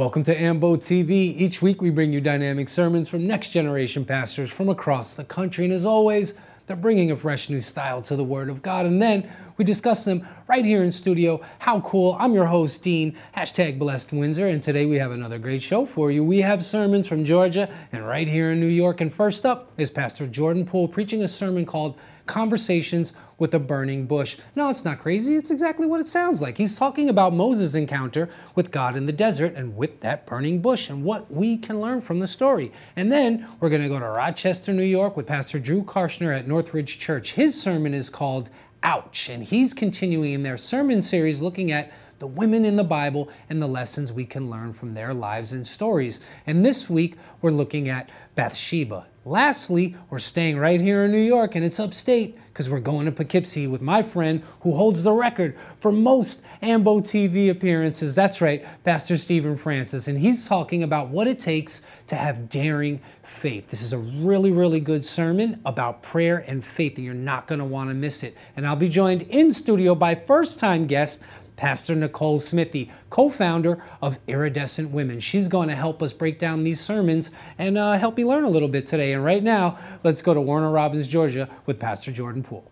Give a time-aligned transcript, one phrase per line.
[0.00, 1.10] Welcome to AMBO TV.
[1.36, 5.66] Each week we bring you dynamic sermons from next generation pastors from across the country.
[5.66, 6.36] And as always,
[6.66, 8.86] they're bringing a fresh new style to the Word of God.
[8.86, 11.42] And then we discuss them right here in studio.
[11.58, 12.16] How cool.
[12.18, 14.46] I'm your host, Dean, hashtag Blessed Windsor.
[14.46, 16.24] And today we have another great show for you.
[16.24, 19.02] We have sermons from Georgia and right here in New York.
[19.02, 24.06] And first up is Pastor Jordan Poole preaching a sermon called Conversations with a burning
[24.06, 24.36] bush.
[24.54, 25.34] No, it's not crazy.
[25.34, 26.56] It's exactly what it sounds like.
[26.56, 30.90] He's talking about Moses' encounter with God in the desert and with that burning bush
[30.90, 32.70] and what we can learn from the story.
[32.96, 36.46] And then we're going to go to Rochester, New York with Pastor Drew Karschner at
[36.46, 37.32] Northridge Church.
[37.32, 38.50] His sermon is called
[38.82, 43.30] Ouch, and he's continuing in their sermon series looking at the women in the Bible
[43.48, 46.20] and the lessons we can learn from their lives and stories.
[46.46, 48.10] And this week, we're looking at
[48.40, 49.06] Bathsheba.
[49.26, 53.12] Lastly, we're staying right here in New York and it's upstate because we're going to
[53.12, 58.14] Poughkeepsie with my friend who holds the record for most AMBO TV appearances.
[58.14, 60.08] That's right, Pastor Stephen Francis.
[60.08, 63.68] And he's talking about what it takes to have daring faith.
[63.68, 67.58] This is a really, really good sermon about prayer and faith, and you're not going
[67.58, 68.38] to want to miss it.
[68.56, 71.20] And I'll be joined in studio by first time guest
[71.60, 75.20] Pastor Nicole Smithee, co founder of Iridescent Women.
[75.20, 78.48] She's going to help us break down these sermons and uh, help me learn a
[78.48, 79.12] little bit today.
[79.12, 82.64] And right now, let's go to Warner Robins, Georgia with Pastor Jordan Poole.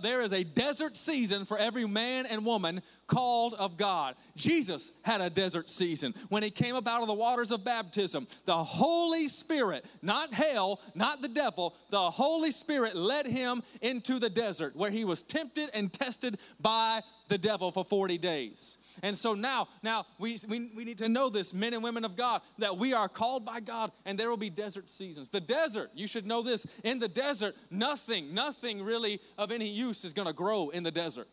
[0.00, 2.80] There is a desert season for every man and woman
[3.10, 4.14] called of God.
[4.36, 8.26] Jesus had a desert season when he came up out of the waters of baptism.
[8.44, 14.30] The Holy Spirit, not hell, not the devil, the Holy Spirit led him into the
[14.30, 18.78] desert where he was tempted and tested by the devil for 40 days.
[19.02, 22.14] And so now, now we, we, we need to know this, men and women of
[22.14, 25.30] God, that we are called by God and there will be desert seasons.
[25.30, 30.04] The desert, you should know this, in the desert, nothing, nothing really of any use
[30.04, 31.26] is gonna grow in the desert.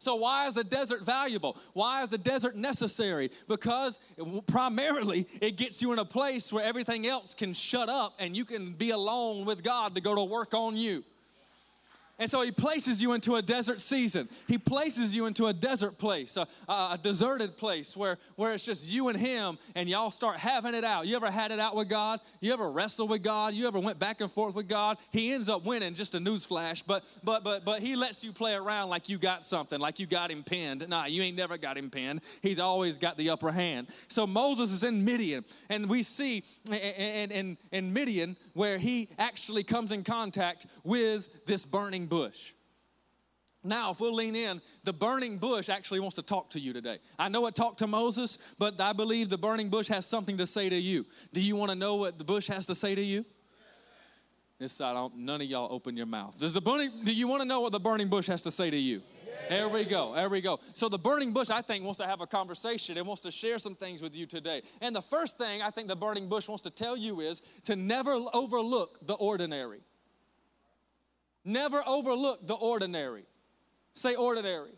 [0.00, 1.58] So, why is the desert valuable?
[1.74, 3.30] Why is the desert necessary?
[3.48, 4.00] Because
[4.46, 8.46] primarily it gets you in a place where everything else can shut up and you
[8.46, 11.04] can be alone with God to go to work on you.
[12.20, 14.28] And so he places you into a desert season.
[14.46, 18.92] He places you into a desert place, a, a, deserted place where, where it's just
[18.92, 21.06] you and him and y'all start having it out.
[21.06, 22.20] You ever had it out with God?
[22.40, 23.54] You ever wrestled with God?
[23.54, 24.98] You ever went back and forth with God?
[25.10, 28.32] He ends up winning, just a news flash, but but but but he lets you
[28.32, 30.86] play around like you got something, like you got him pinned.
[30.90, 32.20] Nah, you ain't never got him pinned.
[32.42, 33.88] He's always got the upper hand.
[34.08, 39.62] So Moses is in Midian, and we see in, in, in Midian where he actually
[39.62, 42.52] comes in contact with this burning bush.
[43.62, 46.98] Now, if we'll lean in, the burning bush actually wants to talk to you today.
[47.18, 50.46] I know it talked to Moses, but I believe the burning bush has something to
[50.46, 51.04] say to you.
[51.34, 53.24] Do you want to know what the bush has to say to you?
[54.58, 56.38] This side, none of y'all open your mouth.
[56.38, 58.70] Does the burning, do you want to know what the burning bush has to say
[58.70, 59.02] to you?
[59.48, 60.14] There we go.
[60.14, 60.60] There we go.
[60.74, 62.96] So the burning bush, I think, wants to have a conversation.
[62.96, 64.62] It wants to share some things with you today.
[64.80, 67.74] And the first thing I think the burning bush wants to tell you is to
[67.74, 69.80] never overlook the ordinary.
[71.44, 73.24] Never overlook the ordinary.
[73.94, 74.72] Say ordinary.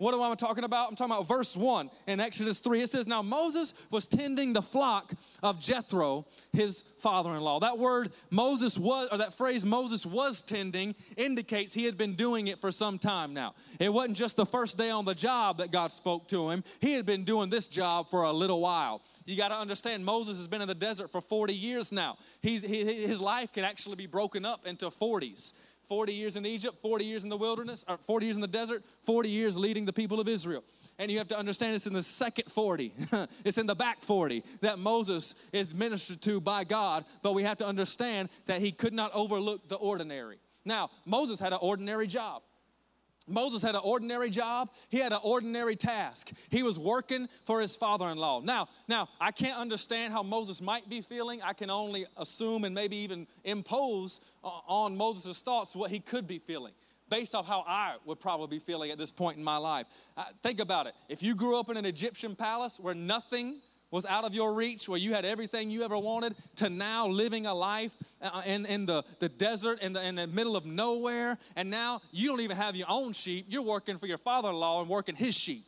[0.00, 0.88] What am I talking about?
[0.88, 2.80] I'm talking about verse 1 in Exodus 3.
[2.80, 5.12] It says, Now Moses was tending the flock
[5.42, 6.24] of Jethro,
[6.54, 7.60] his father in law.
[7.60, 12.46] That word Moses was, or that phrase Moses was tending, indicates he had been doing
[12.46, 13.52] it for some time now.
[13.78, 16.94] It wasn't just the first day on the job that God spoke to him, he
[16.94, 19.02] had been doing this job for a little while.
[19.26, 22.16] You got to understand, Moses has been in the desert for 40 years now.
[22.40, 25.52] He's, he, his life can actually be broken up into 40s.
[25.90, 28.84] 40 years in Egypt, 40 years in the wilderness, or 40 years in the desert,
[29.02, 30.62] 40 years leading the people of Israel.
[31.00, 32.94] And you have to understand it's in the second 40,
[33.44, 37.56] it's in the back 40 that Moses is ministered to by God, but we have
[37.56, 40.38] to understand that he could not overlook the ordinary.
[40.64, 42.42] Now, Moses had an ordinary job.
[43.30, 44.70] Moses had an ordinary job.
[44.88, 46.32] He had an ordinary task.
[46.50, 48.40] He was working for his father-in-law.
[48.40, 51.40] Now, now I can't understand how Moses might be feeling.
[51.42, 56.38] I can only assume and maybe even impose on Moses' thoughts what he could be
[56.38, 56.72] feeling
[57.08, 59.86] based off how I would probably be feeling at this point in my life.
[60.16, 60.94] Uh, think about it.
[61.08, 64.88] If you grew up in an Egyptian palace where nothing was out of your reach,
[64.88, 67.92] where you had everything you ever wanted, to now living a life
[68.22, 72.00] uh, in, in the, the desert, in the, in the middle of nowhere, and now
[72.12, 73.46] you don't even have your own sheep.
[73.48, 75.64] You're working for your father in law and working his sheep.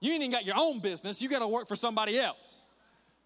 [0.00, 2.64] You ain't even got your own business, you got to work for somebody else.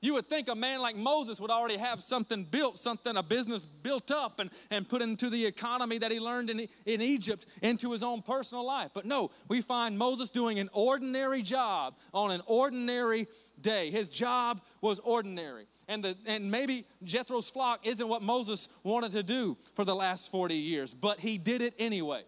[0.03, 3.67] You would think a man like Moses would already have something built, something, a business
[3.67, 7.93] built up and, and put into the economy that he learned in, in Egypt into
[7.93, 8.93] his own personal life.
[8.95, 13.29] But no, we find Moses doing an ordinary job on an ordinary
[13.63, 13.91] day.
[13.91, 15.67] His job was ordinary.
[15.89, 20.31] And, the, and maybe Jethro's flock isn't what Moses wanted to do for the last
[20.31, 22.23] 40 years, but he did it anyway.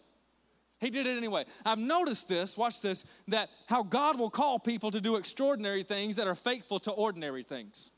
[0.81, 1.45] He did it anyway.
[1.65, 6.17] I've noticed this, watch this, that how God will call people to do extraordinary things
[6.17, 7.92] that are faithful to ordinary things.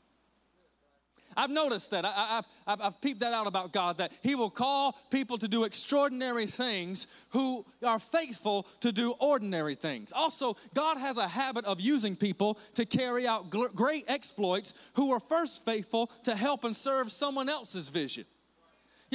[1.35, 2.05] I've noticed that.
[2.05, 5.47] I, have I've, I've peeped that out about God, that He will call people to
[5.47, 10.11] do extraordinary things who are faithful to do ordinary things.
[10.13, 15.19] Also, God has a habit of using people to carry out great exploits who are
[15.19, 18.25] first faithful to help and serve someone else's vision.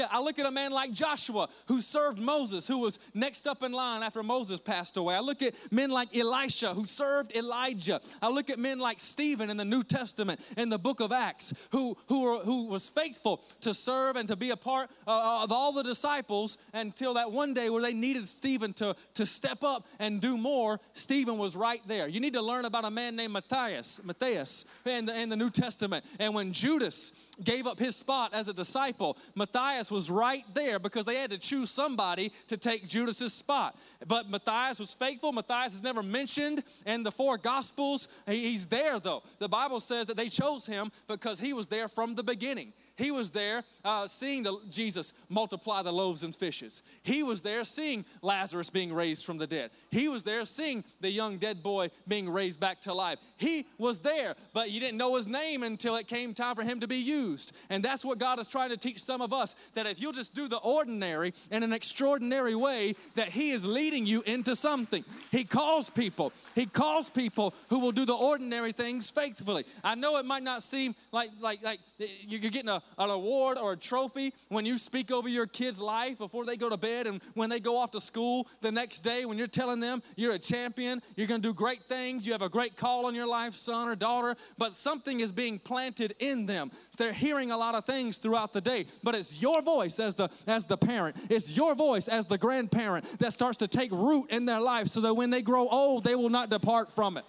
[0.01, 3.63] Yeah, I look at a man like Joshua who served Moses, who was next up
[3.63, 5.15] in line after Moses passed away.
[5.15, 8.01] I look at men like Elisha who served Elijah.
[8.23, 11.53] I look at men like Stephen in the New Testament in the book of Acts
[11.71, 15.71] who, who, who was faithful to serve and to be a part uh, of all
[15.73, 20.19] the disciples until that one day where they needed Stephen to, to step up and
[20.23, 20.81] do more.
[20.95, 22.09] Stephen was right there.
[22.09, 25.51] You need to learn about a man named Matthias, Matthias in the, in the New
[25.51, 26.07] Testament.
[26.19, 31.05] And when Judas gave up his spot as a disciple, Matthias Was right there because
[31.05, 33.77] they had to choose somebody to take Judas's spot.
[34.07, 35.33] But Matthias was faithful.
[35.33, 38.09] Matthias is never mentioned in the four gospels.
[38.27, 39.23] He's there though.
[39.39, 42.73] The Bible says that they chose him because he was there from the beginning.
[43.01, 46.83] He was there uh, seeing the, Jesus multiply the loaves and fishes.
[47.03, 49.71] He was there seeing Lazarus being raised from the dead.
[49.91, 53.19] He was there seeing the young dead boy being raised back to life.
[53.39, 56.81] He was there, but you didn't know his name until it came time for him
[56.81, 57.57] to be used.
[57.71, 60.35] And that's what God is trying to teach some of us that if you'll just
[60.35, 65.05] do the ordinary in an extraordinary way, that He is leading you into something.
[65.31, 69.65] He calls people, He calls people who will do the ordinary things faithfully.
[69.83, 73.73] I know it might not seem like, like, like you're getting a, an award or
[73.73, 77.23] a trophy when you speak over your kid's life before they go to bed and
[77.35, 80.39] when they go off to school the next day when you're telling them you're a
[80.39, 83.55] champion, you're going to do great things, you have a great call on your life,
[83.55, 86.71] son or daughter, but something is being planted in them.
[86.97, 90.29] They're hearing a lot of things throughout the day, but it's your voice as the
[90.47, 91.17] as the parent.
[91.31, 95.01] It's your voice as the grandparent that starts to take root in their life so
[95.01, 97.25] that when they grow old, they will not depart from it.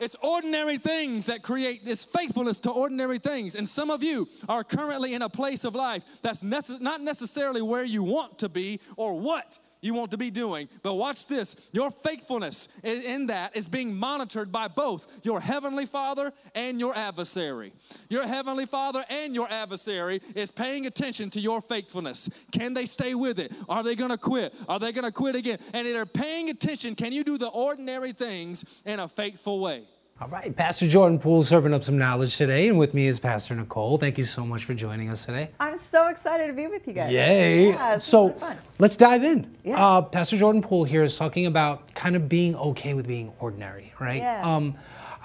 [0.00, 3.54] It's ordinary things that create this faithfulness to ordinary things.
[3.54, 7.84] And some of you are currently in a place of life that's not necessarily where
[7.84, 10.68] you want to be or what you want to be doing.
[10.82, 16.32] But watch this your faithfulness in that is being monitored by both your heavenly Father
[16.54, 17.72] and your adversary.
[18.08, 22.28] Your heavenly Father and your adversary is paying attention to your faithfulness.
[22.52, 23.52] Can they stay with it?
[23.68, 24.54] Are they going to quit?
[24.68, 25.58] Are they going to quit again?
[25.72, 26.94] And they're paying attention.
[26.94, 29.84] Can you do the ordinary things in a faithful way?
[30.20, 33.54] All right, Pastor Jordan Poole serving up some knowledge today, and with me is Pastor
[33.54, 33.96] Nicole.
[33.96, 35.48] Thank you so much for joining us today.
[35.58, 37.10] I'm so excited to be with you guys.
[37.10, 37.70] Yay!
[37.70, 38.36] Yeah, so
[38.78, 39.56] let's dive in.
[39.64, 39.82] Yeah.
[39.82, 43.94] Uh, Pastor Jordan Poole here is talking about kind of being okay with being ordinary,
[43.98, 44.18] right?
[44.18, 44.42] Yeah.
[44.44, 44.74] Um,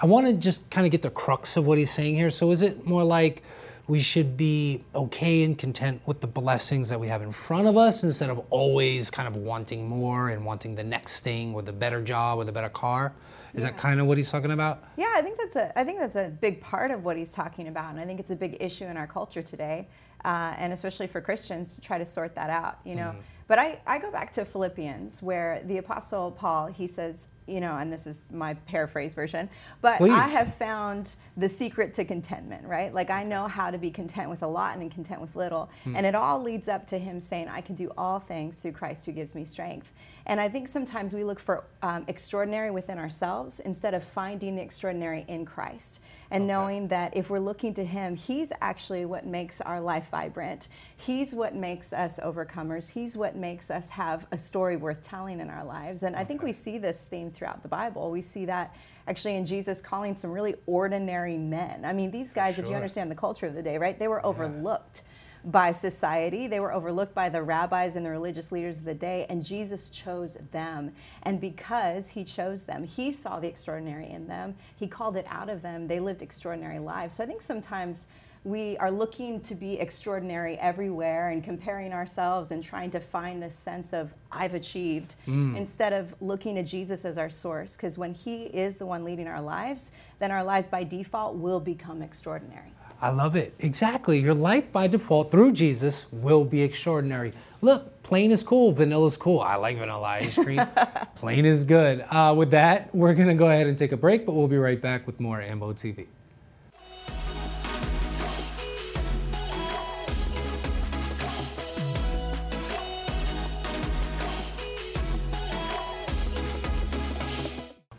[0.00, 2.30] I want to just kind of get the crux of what he's saying here.
[2.30, 3.42] So is it more like
[3.88, 7.76] we should be okay and content with the blessings that we have in front of
[7.76, 11.72] us instead of always kind of wanting more and wanting the next thing or the
[11.72, 13.12] better job or the better car?
[13.56, 13.70] Is yeah.
[13.70, 14.84] that kind of what he's talking about?
[14.98, 17.68] Yeah, I think that's a I think that's a big part of what he's talking
[17.68, 19.88] about, and I think it's a big issue in our culture today,
[20.24, 22.78] uh, and especially for Christians to try to sort that out.
[22.84, 23.22] You know, mm.
[23.48, 27.76] but I I go back to Philippians where the Apostle Paul he says you know,
[27.76, 29.48] and this is my paraphrase version,
[29.80, 30.10] but Please.
[30.10, 32.92] I have found the secret to contentment, right?
[32.92, 35.70] Like I know how to be content with a lot and content with little.
[35.84, 35.96] Hmm.
[35.96, 39.06] And it all leads up to him saying, I can do all things through Christ
[39.06, 39.92] who gives me strength.
[40.26, 44.62] And I think sometimes we look for um, extraordinary within ourselves instead of finding the
[44.62, 46.48] extraordinary in Christ and okay.
[46.48, 50.68] knowing that if we're looking to Him, He's actually what makes our life vibrant.
[50.96, 52.90] He's what makes us overcomers.
[52.90, 56.02] He's what makes us have a story worth telling in our lives.
[56.02, 56.16] And.
[56.16, 58.10] I think we see this theme throughout the Bible.
[58.10, 58.74] We see that
[59.06, 61.84] actually in Jesus calling some really ordinary men.
[61.84, 62.64] I mean, these guys, sure.
[62.64, 65.02] if you understand the culture of the day, right, they were overlooked
[65.44, 66.48] by society.
[66.48, 69.90] They were overlooked by the rabbis and the religious leaders of the day, and Jesus
[69.90, 70.92] chose them.
[71.22, 75.48] And because he chose them, he saw the extraordinary in them, he called it out
[75.48, 75.86] of them.
[75.86, 77.14] They lived extraordinary lives.
[77.14, 78.08] So I think sometimes
[78.46, 83.56] we are looking to be extraordinary everywhere and comparing ourselves and trying to find this
[83.56, 85.56] sense of I've achieved mm.
[85.56, 89.26] instead of looking to Jesus as our source because when he is the one leading
[89.26, 92.70] our lives then our lives by default will become extraordinary.
[93.02, 93.52] I love it.
[93.58, 94.20] Exactly.
[94.20, 97.32] Your life by default through Jesus will be extraordinary.
[97.62, 99.40] Look, plain is cool, vanilla is cool.
[99.40, 100.60] I like vanilla ice cream.
[101.16, 102.04] plain is good.
[102.08, 104.56] Uh, with that, we're going to go ahead and take a break, but we'll be
[104.56, 106.06] right back with more Ambo TV.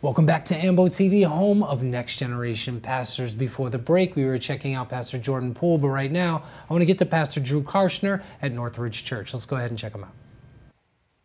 [0.00, 3.34] Welcome back to Ambo TV, home of Next Generation Pastors.
[3.34, 6.82] Before the break, we were checking out Pastor Jordan Poole, but right now, I want
[6.82, 9.34] to get to Pastor Drew Karschner at Northridge Church.
[9.34, 10.12] Let's go ahead and check him out.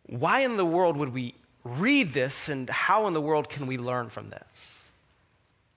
[0.06, 3.78] why in the world would we read this and how in the world can we
[3.78, 4.83] learn from this?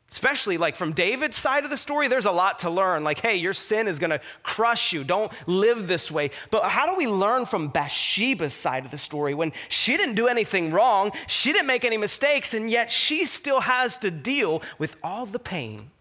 [0.10, 3.04] Especially like from David's side of the story, there's a lot to learn.
[3.04, 5.04] Like, hey, your sin is gonna crush you.
[5.04, 6.32] Don't live this way.
[6.50, 10.28] But how do we learn from Bathsheba's side of the story when she didn't do
[10.28, 14.96] anything wrong, she didn't make any mistakes, and yet she still has to deal with
[15.04, 15.92] all the pain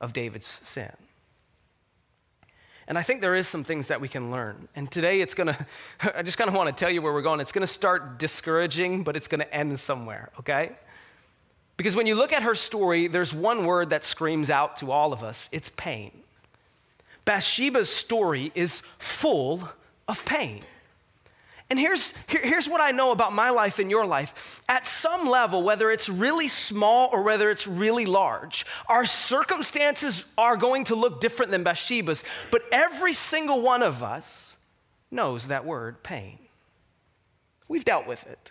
[0.00, 0.92] of David's sin?
[2.86, 4.68] And I think there is some things that we can learn.
[4.74, 5.66] And today it's gonna,
[6.14, 7.40] I just kind of want to tell you where we're going.
[7.40, 10.72] It's gonna start discouraging, but it's gonna end somewhere, okay?
[11.76, 15.12] Because when you look at her story, there's one word that screams out to all
[15.12, 16.12] of us it's pain.
[17.24, 19.68] Bathsheba's story is full
[20.06, 20.60] of pain.
[21.70, 24.60] And here's, here, here's what I know about my life and your life.
[24.68, 30.58] At some level, whether it's really small or whether it's really large, our circumstances are
[30.58, 34.56] going to look different than Bathsheba's, but every single one of us
[35.10, 36.38] knows that word, pain.
[37.66, 38.50] We've dealt with it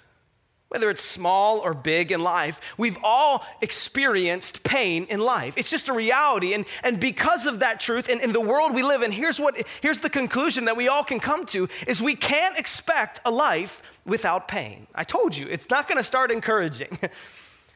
[0.73, 5.53] whether it's small or big in life, we've all experienced pain in life.
[5.55, 6.55] It's just a reality.
[6.55, 9.55] And, and because of that truth, and in the world we live in, here's, what,
[9.81, 13.83] here's the conclusion that we all can come to is we can't expect a life
[14.03, 14.87] without pain.
[14.95, 16.97] I told you, it's not gonna start encouraging.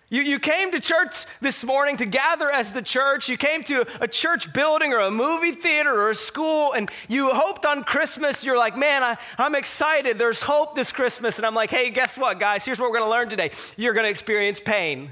[0.09, 3.27] You, you came to church this morning to gather as the church.
[3.27, 7.29] You came to a church building or a movie theater or a school, and you
[7.29, 8.45] hoped on Christmas.
[8.45, 10.17] You're like, man, I, I'm excited.
[10.17, 11.39] There's hope this Christmas.
[11.39, 12.63] And I'm like, hey, guess what, guys?
[12.63, 13.51] Here's what we're going to learn today.
[13.75, 15.11] You're going to experience pain.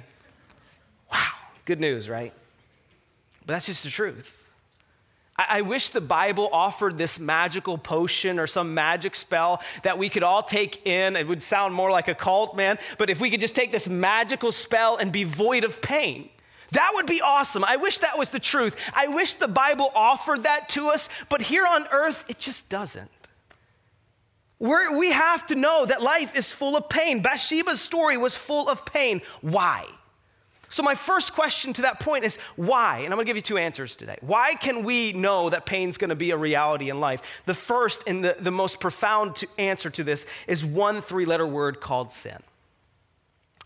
[1.11, 1.27] Wow,
[1.65, 2.31] good news, right?
[3.45, 4.34] But that's just the truth.
[5.37, 10.23] I, wish the Bible offered this magical potion or some magic spell that we could
[10.23, 11.17] all take in.
[11.17, 13.89] It would sound more like a cult, man, but if we could just take this
[13.89, 16.29] magical spell and be void of pain.
[16.71, 17.63] That would be awesome.
[17.65, 18.77] I wish that was the truth.
[18.93, 23.11] I wish the Bible offered that to us, but here on earth, it just doesn't.
[24.57, 27.21] We're, we have to know that life is full of pain.
[27.21, 29.21] Bathsheba's story was full of pain.
[29.41, 29.85] Why?
[30.69, 32.99] So, my first question to that point is why?
[32.99, 34.17] And I'm gonna give you two answers today.
[34.21, 37.21] Why can we know that pain's gonna be a reality in life?
[37.45, 41.47] The first and the, the most profound to answer to this is one three letter
[41.47, 42.39] word called sin.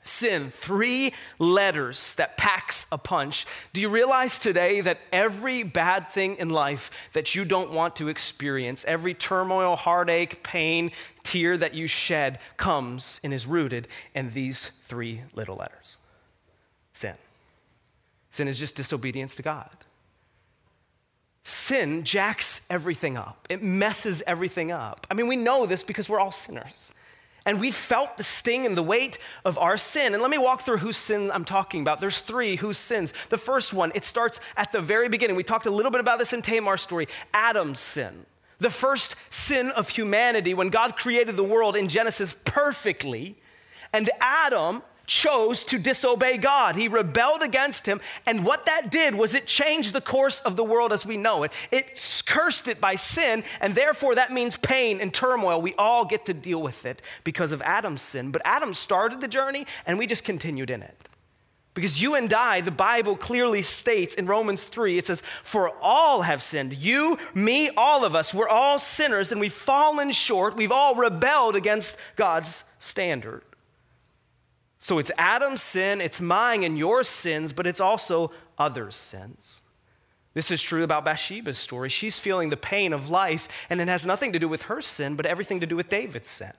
[0.01, 3.45] Sin, three letters that packs a punch.
[3.73, 8.07] Do you realize today that every bad thing in life that you don't want to
[8.07, 10.91] experience, every turmoil, heartache, pain,
[11.23, 15.97] tear that you shed comes and is rooted in these three little letters?
[16.99, 17.15] Sin.
[18.31, 19.69] Sin is just disobedience to God.
[21.43, 25.07] Sin jacks everything up, it messes everything up.
[25.09, 26.93] I mean, we know this because we're all sinners.
[27.45, 30.13] And we felt the sting and the weight of our sin.
[30.13, 32.01] And let me walk through whose sin I'm talking about.
[32.01, 33.13] There's three whose sins.
[33.29, 35.37] The first one, it starts at the very beginning.
[35.37, 38.25] We talked a little bit about this in Tamar's story Adam's sin.
[38.59, 43.37] The first sin of humanity when God created the world in Genesis perfectly.
[43.93, 46.77] And Adam chose to disobey God.
[46.77, 47.99] He rebelled against him.
[48.25, 51.43] And what that did was it changed the course of the world as we know
[51.43, 51.51] it.
[51.71, 55.61] It cursed it by sin, and therefore that means pain and turmoil.
[55.61, 58.31] We all get to deal with it because of Adam's sin.
[58.31, 61.09] But Adam started the journey, and we just continued in it.
[61.73, 66.23] Because you and I, the Bible clearly states in Romans 3, it says, For all
[66.23, 66.75] have sinned.
[66.75, 70.55] You, me, all of us, we're all sinners and we've fallen short.
[70.55, 73.43] We've all rebelled against God's standard.
[74.79, 79.61] So it's Adam's sin, it's mine and your sins, but it's also others' sins.
[80.33, 81.89] This is true about Bathsheba's story.
[81.89, 85.15] She's feeling the pain of life, and it has nothing to do with her sin,
[85.15, 86.53] but everything to do with David's sin.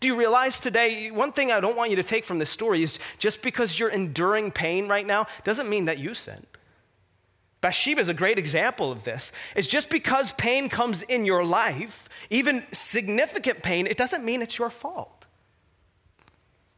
[0.00, 2.82] Do you realize today, one thing I don't want you to take from this story
[2.82, 6.46] is just because you're enduring pain right now doesn't mean that you sinned.
[7.60, 9.32] Bathsheba is a great example of this.
[9.54, 14.58] It's just because pain comes in your life, even significant pain, it doesn't mean it's
[14.58, 15.19] your fault.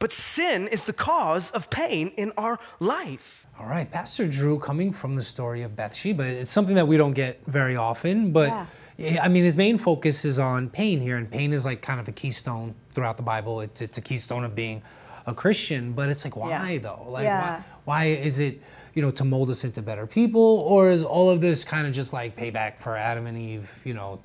[0.03, 3.47] But sin is the cause of pain in our life.
[3.57, 7.13] All right, Pastor Drew, coming from the story of Bathsheba, it's something that we don't
[7.13, 8.49] get very often, but
[8.97, 9.23] yeah.
[9.23, 12.09] I mean, his main focus is on pain here, and pain is like kind of
[12.09, 13.61] a keystone throughout the Bible.
[13.61, 14.81] It's, it's a keystone of being
[15.25, 16.79] a Christian, but it's like, why yeah.
[16.79, 17.05] though?
[17.07, 17.41] Like, yeah.
[17.41, 18.61] why, why is it,
[18.95, 21.93] you know, to mold us into better people, or is all of this kind of
[21.93, 24.19] just like payback for Adam and Eve, you know,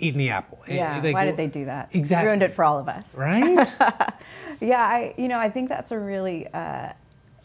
[0.00, 0.58] eating the apple.
[0.68, 1.90] Yeah, why did they do that?
[1.92, 2.26] Exactly.
[2.26, 3.18] Ruined it for all of us.
[3.18, 3.66] Right?
[4.60, 6.92] yeah, I, you know, I think that's a really uh,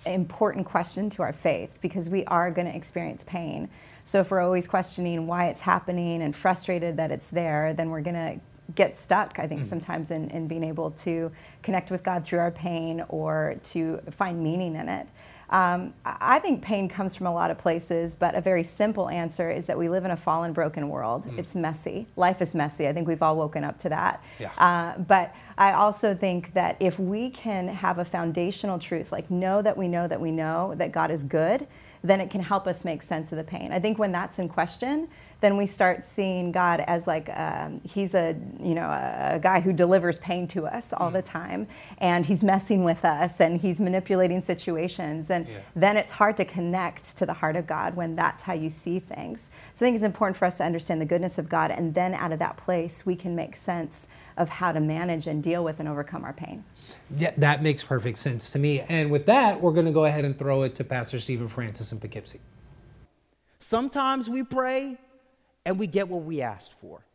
[0.06, 3.70] important question to our faith because we are going to experience pain.
[4.04, 8.02] So if we're always questioning why it's happening and frustrated that it's there, then we're
[8.02, 8.40] going to
[8.74, 9.66] get stuck, I think, mm.
[9.66, 11.32] sometimes in, in being able to
[11.62, 15.08] connect with God through our pain or to find meaning in it.
[15.50, 19.52] Um, I think pain comes from a lot of places, but a very simple answer
[19.52, 21.26] is that we live in a fallen, broken world.
[21.26, 21.38] Mm.
[21.38, 22.08] It's messy.
[22.16, 22.88] Life is messy.
[22.88, 24.24] I think we've all woken up to that.
[24.40, 24.52] Yeah.
[24.58, 29.62] Uh, but I also think that if we can have a foundational truth, like know
[29.62, 31.68] that we know that we know that God is good,
[32.08, 33.72] then it can help us make sense of the pain.
[33.72, 35.08] I think when that's in question,
[35.42, 39.74] then we start seeing God as like um, he's a you know a, guy who
[39.74, 41.14] delivers pain to us all mm.
[41.14, 45.60] the time, and he's messing with us and he's manipulating situations, and yeah.
[45.76, 49.00] then it's hard to connect to the heart of God when that's how you see
[49.00, 49.52] things.
[49.74, 52.14] So I think it's important for us to understand the goodness of God, and then
[52.14, 55.80] out of that place we can make sense of how to manage and deal with
[55.80, 56.64] and overcome our pain.
[57.18, 58.82] Yeah, that makes perfect sense to me.
[58.82, 61.92] And with that, we're going to go ahead and throw it to Pastor Stephen Francis
[61.92, 62.42] in Poughkeepsie.
[63.60, 64.98] Sometimes we pray
[65.66, 67.06] and we get what we asked for.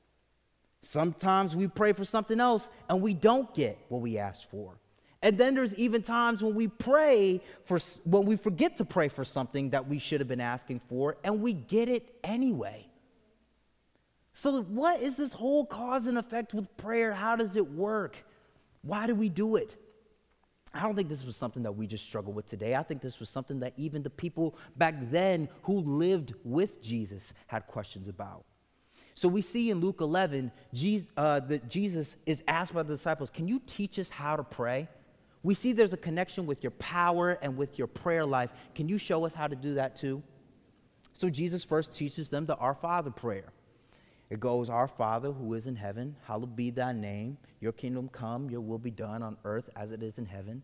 [0.83, 4.73] Sometimes we pray for something else and we don't get what we asked for.
[5.23, 9.23] And then there's even times when we pray for when we forget to pray for
[9.23, 12.87] something that we should have been asking for and we get it anyway.
[14.41, 17.13] So what is this whole cause and effect with prayer?
[17.13, 18.25] How does it work?
[18.81, 19.77] Why do we do it?
[20.73, 22.75] I don't think this was something that we just struggle with today.
[22.75, 27.35] I think this was something that even the people back then who lived with Jesus
[27.49, 28.47] had questions about.
[29.15, 33.29] So we see in Luke 11 Jesus, uh, that Jesus is asked by the disciples,
[33.29, 34.89] Can you teach us how to pray?
[35.43, 38.49] We see there's a connection with your power and with your prayer life.
[38.75, 40.23] Can you show us how to do that too?
[41.13, 43.53] So Jesus first teaches them the Our Father prayer.
[44.31, 47.37] It goes, Our Father who is in heaven, hallowed be thy name.
[47.61, 50.63] Your kingdom come, your will be done on earth as it is in heaven.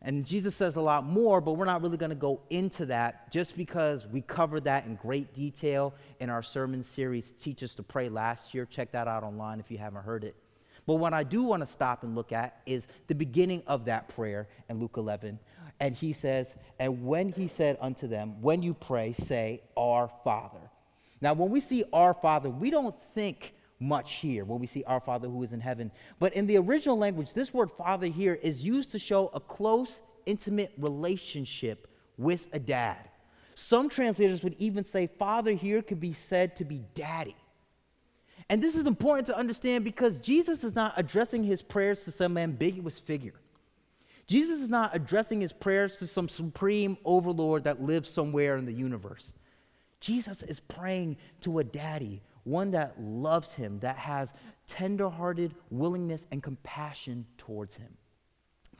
[0.00, 3.32] And Jesus says a lot more, but we're not really going to go into that
[3.32, 7.82] just because we covered that in great detail in our sermon series, Teach Us to
[7.82, 8.64] Pray, last year.
[8.64, 10.36] Check that out online if you haven't heard it.
[10.86, 14.08] But what I do want to stop and look at is the beginning of that
[14.08, 15.38] prayer in Luke 11.
[15.80, 20.67] And he says, And when he said unto them, When you pray, say, Our Father.
[21.20, 25.00] Now, when we see our Father, we don't think much here when we see our
[25.00, 25.90] Father who is in heaven.
[26.18, 30.00] But in the original language, this word Father here is used to show a close,
[30.26, 33.08] intimate relationship with a dad.
[33.54, 37.36] Some translators would even say Father here could be said to be daddy.
[38.50, 42.38] And this is important to understand because Jesus is not addressing his prayers to some
[42.38, 43.34] ambiguous figure.
[44.26, 48.72] Jesus is not addressing his prayers to some supreme overlord that lives somewhere in the
[48.72, 49.32] universe.
[50.00, 54.32] Jesus is praying to a daddy, one that loves him, that has
[54.66, 57.96] tenderhearted willingness and compassion towards him.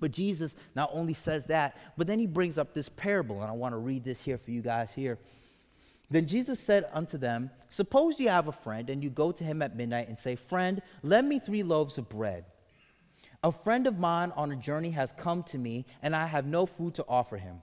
[0.00, 3.54] But Jesus not only says that, but then he brings up this parable, and I
[3.54, 5.18] want to read this here for you guys here.
[6.11, 9.61] Then Jesus said unto them, Suppose you have a friend, and you go to him
[9.61, 12.44] at midnight and say, Friend, lend me three loaves of bread.
[13.42, 16.64] A friend of mine on a journey has come to me, and I have no
[16.64, 17.62] food to offer him.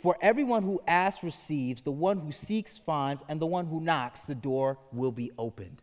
[0.00, 4.22] For everyone who asks receives, the one who seeks finds, and the one who knocks,
[4.22, 5.82] the door will be opened.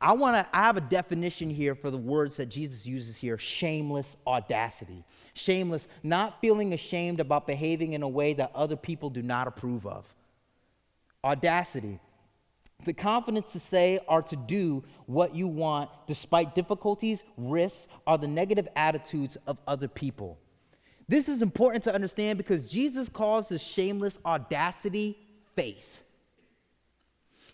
[0.00, 3.36] I want to I have a definition here for the words that Jesus uses here,
[3.36, 5.04] shameless audacity.
[5.34, 9.86] Shameless, not feeling ashamed about behaving in a way that other people do not approve
[9.86, 10.06] of.
[11.24, 11.98] Audacity,
[12.84, 18.28] the confidence to say or to do what you want despite difficulties, risks, or the
[18.28, 20.38] negative attitudes of other people.
[21.08, 25.16] This is important to understand because Jesus calls this shameless audacity
[25.54, 26.02] faith.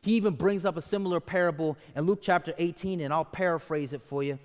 [0.02, 4.02] He even brings up a similar parable in Luke chapter 18, and I'll paraphrase it
[4.02, 4.38] for you.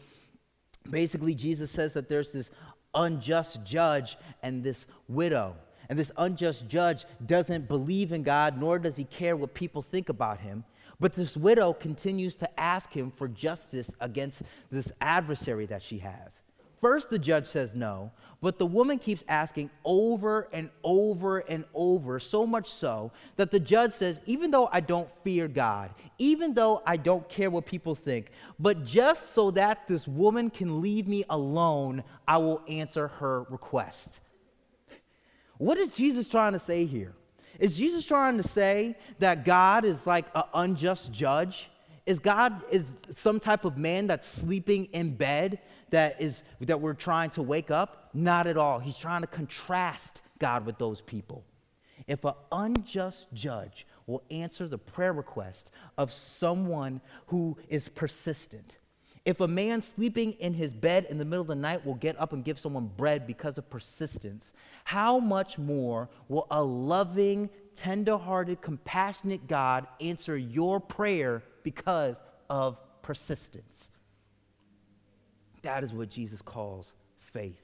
[0.89, 2.52] Basically, Jesus says that there's this
[2.93, 5.56] unjust judge and this widow.
[5.89, 10.10] And this unjust judge doesn't believe in God, nor does he care what people think
[10.10, 10.63] about him.
[11.00, 16.41] But this widow continues to ask him for justice against this adversary that she has.
[16.81, 22.19] First, the judge says no, but the woman keeps asking over and over and over,
[22.19, 26.83] so much so that the judge says, Even though I don't fear God, even though
[26.85, 31.23] I don't care what people think, but just so that this woman can leave me
[31.29, 34.19] alone, I will answer her request.
[35.57, 37.13] What is Jesus trying to say here?
[37.59, 41.71] Is Jesus trying to say that God is like an unjust judge?
[42.05, 45.59] Is God is some type of man that's sleeping in bed
[45.91, 48.10] that is that we're trying to wake up?
[48.13, 48.80] Not at all.
[48.80, 51.43] He's trying to contrast God with those people.
[52.08, 58.78] if an unjust judge will answer the prayer request of someone who is persistent,
[59.26, 62.17] if a man sleeping in his bed in the middle of the night will get
[62.19, 64.54] up and give someone bread because of persistence,
[64.86, 73.89] how much more will a loving, tender-hearted, compassionate God answer your prayer because of persistence?
[75.67, 77.62] That is what Jesus calls faith.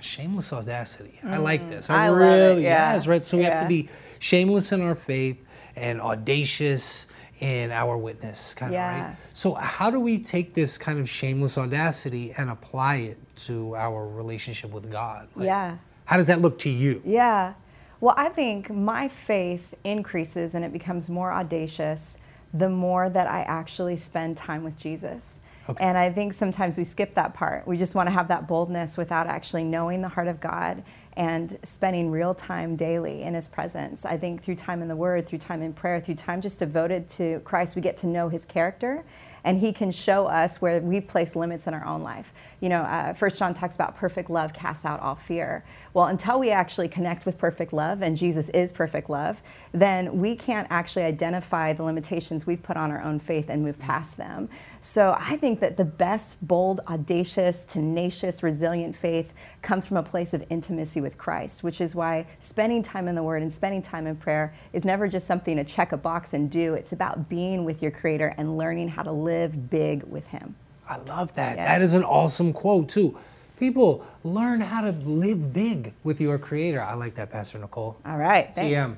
[0.00, 1.20] Shameless audacity.
[1.22, 1.88] I like this.
[1.88, 1.98] I, Mm.
[1.98, 2.94] I love it, really, yeah.
[2.94, 3.24] yes, right.
[3.24, 3.88] So we have to be
[4.18, 5.40] shameless in our faith
[5.76, 7.06] and audacious
[7.38, 9.16] in our witness, kind of, right?
[9.34, 14.08] So, how do we take this kind of shameless audacity and apply it to our
[14.08, 15.28] relationship with God?
[15.36, 15.76] Like, Yeah.
[16.06, 17.00] How does that look to you?
[17.04, 17.54] Yeah.
[18.00, 22.18] Well, I think my faith increases and it becomes more audacious
[22.52, 25.40] the more that I actually spend time with Jesus.
[25.68, 25.82] Okay.
[25.82, 27.66] And I think sometimes we skip that part.
[27.66, 30.82] We just want to have that boldness without actually knowing the heart of God
[31.16, 34.04] and spending real time daily in His presence.
[34.04, 37.08] I think through time in the Word, through time in prayer, through time just devoted
[37.10, 39.04] to Christ, we get to know His character
[39.44, 42.32] and He can show us where we've placed limits in our own life.
[42.60, 45.64] You know, uh, First John talks about perfect love casts out all fear.
[45.92, 50.34] Well, until we actually connect with perfect love, and Jesus is perfect love, then we
[50.34, 54.48] can't actually identify the limitations we've put on our own faith and move past them.
[54.80, 60.34] So I think that the best, bold, audacious, tenacious, resilient faith comes from a place
[60.34, 64.06] of intimacy with Christ, which is why spending time in the Word and spending time
[64.06, 66.74] in prayer is never just something to check a box and do.
[66.74, 69.33] It's about being with your Creator and learning how to live
[69.70, 70.54] big with Him.
[70.88, 71.56] I love that.
[71.56, 71.66] Yeah.
[71.66, 73.18] That is an awesome quote, too.
[73.58, 76.82] People, learn how to live big with your creator.
[76.82, 77.96] I like that, Pastor Nicole.
[78.04, 78.54] All right.
[78.54, 78.96] TM.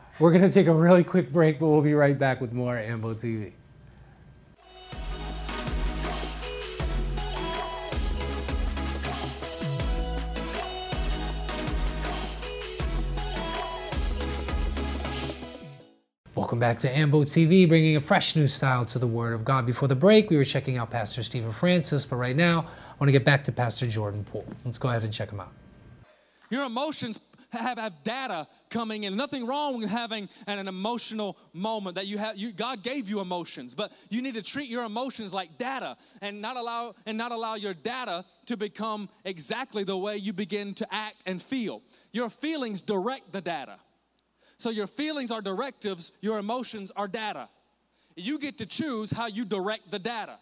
[0.20, 2.76] We're going to take a really quick break, but we'll be right back with more
[2.76, 3.52] Ambo TV.
[16.48, 19.66] Welcome back to Ambo TV, bringing a fresh new style to the Word of God.
[19.66, 23.08] Before the break, we were checking out Pastor Stephen Francis, but right now, I want
[23.08, 24.46] to get back to Pastor Jordan Poole.
[24.64, 25.52] Let's go ahead and check him out.
[26.48, 29.14] Your emotions have, have data coming in.
[29.14, 32.38] Nothing wrong with having an, an emotional moment that you have.
[32.38, 36.40] You, God gave you emotions, but you need to treat your emotions like data and
[36.40, 40.94] not allow and not allow your data to become exactly the way you begin to
[40.94, 41.82] act and feel.
[42.12, 43.76] Your feelings direct the data.
[44.58, 47.48] So your feelings are directives, your emotions are data.
[48.16, 50.36] You get to choose how you direct the data.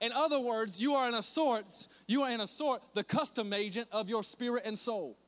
[0.00, 1.64] In other words, you are in a sort,
[2.06, 5.18] you are in a sort the custom agent of your spirit and soul.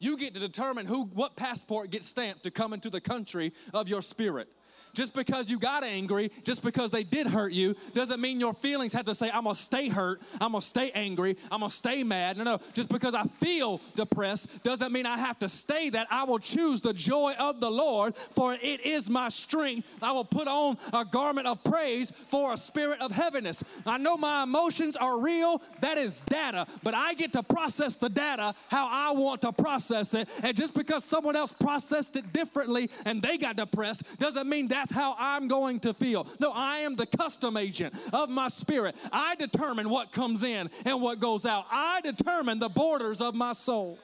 [0.00, 3.88] You get to determine who what passport gets stamped to come into the country of
[3.88, 4.48] your spirit.
[4.94, 8.92] Just because you got angry, just because they did hurt you, doesn't mean your feelings
[8.92, 12.36] have to say, I'm gonna stay hurt, I'm gonna stay angry, I'm gonna stay mad.
[12.36, 16.06] No, no, just because I feel depressed doesn't mean I have to stay that.
[16.10, 19.98] I will choose the joy of the Lord, for it is my strength.
[20.02, 23.64] I will put on a garment of praise for a spirit of heaviness.
[23.86, 28.08] I know my emotions are real, that is data, but I get to process the
[28.08, 30.28] data how I want to process it.
[30.42, 34.92] And just because someone else processed it differently and they got depressed doesn't mean that's
[34.92, 36.24] how I'm going to feel.
[36.38, 38.96] No, I am the custom agent of my spirit.
[39.12, 41.64] I determine what comes in and what goes out.
[41.68, 43.98] I determine the borders of my soul.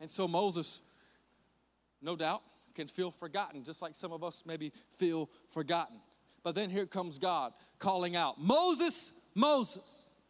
[0.00, 0.82] And so Moses,
[2.02, 2.42] no doubt,
[2.74, 5.96] can feel forgotten, just like some of us maybe feel forgotten.
[6.42, 10.20] But then here comes God calling out, Moses, Moses.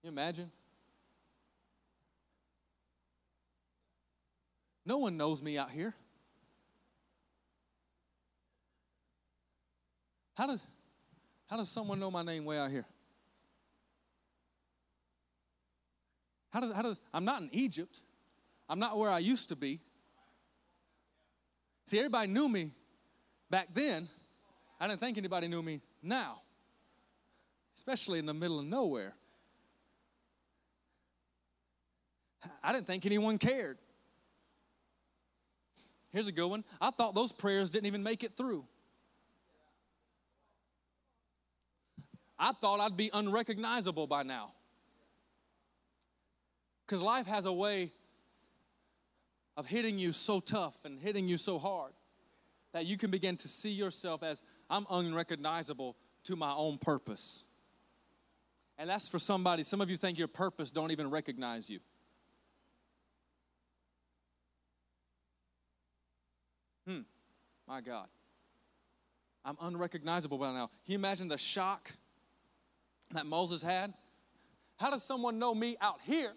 [0.00, 0.50] Can you imagine?
[4.90, 5.94] No one knows me out here.
[10.34, 10.60] How does,
[11.46, 12.84] how does someone know my name way out here?
[16.52, 18.00] How does, how does, I'm not in Egypt.
[18.68, 19.78] I'm not where I used to be.
[21.86, 22.72] See, everybody knew me
[23.48, 24.08] back then.
[24.80, 26.42] I didn't think anybody knew me now,
[27.76, 29.14] especially in the middle of nowhere.
[32.60, 33.78] I didn't think anyone cared.
[36.12, 36.64] Here's a good one.
[36.80, 38.64] I thought those prayers didn't even make it through.
[42.38, 44.52] I thought I'd be unrecognizable by now.
[46.86, 47.92] Because life has a way
[49.56, 51.92] of hitting you so tough and hitting you so hard
[52.72, 57.44] that you can begin to see yourself as I'm unrecognizable to my own purpose.
[58.78, 61.80] And that's for somebody, some of you think your purpose don't even recognize you.
[66.90, 67.02] Hmm,
[67.68, 68.08] my God.
[69.44, 70.70] I'm unrecognizable by now.
[70.84, 71.90] Can you imagine the shock
[73.12, 73.94] that Moses had?
[74.76, 76.32] How does someone know me out here?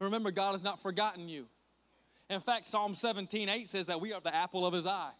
[0.00, 1.46] Remember, God has not forgotten you.
[2.28, 5.12] In fact, Psalm 17 8 says that we are the apple of his eye.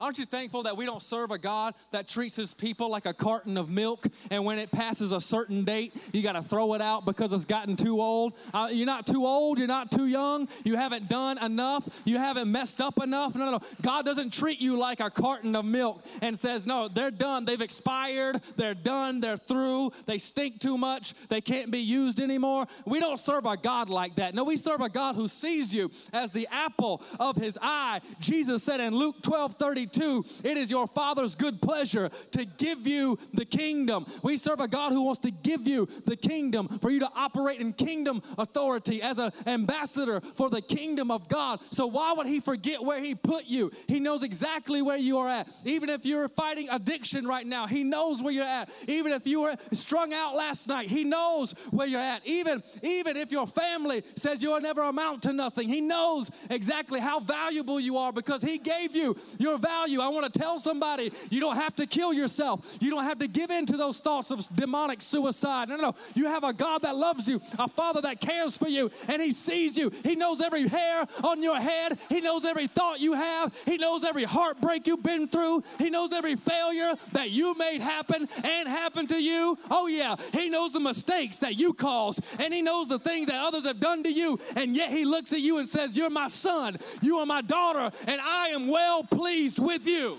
[0.00, 3.12] Aren't you thankful that we don't serve a God that treats his people like a
[3.12, 6.80] carton of milk and when it passes a certain date, you got to throw it
[6.80, 8.32] out because it's gotten too old?
[8.54, 12.50] Uh, you're not too old, you're not too young, you haven't done enough, you haven't
[12.50, 13.34] messed up enough.
[13.34, 13.60] No, no, no.
[13.82, 17.60] God doesn't treat you like a carton of milk and says, no, they're done, they've
[17.60, 22.66] expired, they're done, they're through, they stink too much, they can't be used anymore.
[22.86, 24.34] We don't serve a God like that.
[24.34, 28.00] No, we serve a God who sees you as the apple of his eye.
[28.18, 32.86] Jesus said in Luke 12 32, 22, it is your Father's good pleasure to give
[32.86, 34.06] you the kingdom.
[34.22, 37.60] We serve a God who wants to give you the kingdom for you to operate
[37.60, 41.60] in kingdom authority as an ambassador for the kingdom of God.
[41.70, 43.70] So, why would He forget where He put you?
[43.88, 45.48] He knows exactly where you are at.
[45.64, 48.70] Even if you're fighting addiction right now, He knows where you're at.
[48.88, 52.26] Even if you were strung out last night, He knows where you're at.
[52.26, 57.20] Even, even if your family says you'll never amount to nothing, He knows exactly how
[57.20, 60.00] valuable you are because He gave you your value value.
[60.00, 62.78] I want to tell somebody you don't have to kill yourself.
[62.80, 65.68] You don't have to give in to those thoughts of demonic suicide.
[65.68, 65.94] No, no, no.
[66.14, 69.32] You have a God that loves you, a Father that cares for you, and He
[69.32, 69.90] sees you.
[70.04, 71.98] He knows every hair on your head.
[72.08, 73.54] He knows every thought you have.
[73.64, 75.62] He knows every heartbreak you've been through.
[75.78, 79.58] He knows every failure that you made happen and happen to you.
[79.70, 80.16] Oh, yeah.
[80.32, 83.80] He knows the mistakes that you caused, and He knows the things that others have
[83.80, 84.38] done to you.
[84.56, 87.90] And yet He looks at you and says, You're my son, you are my daughter,
[88.06, 90.18] and I am well pleased with with you.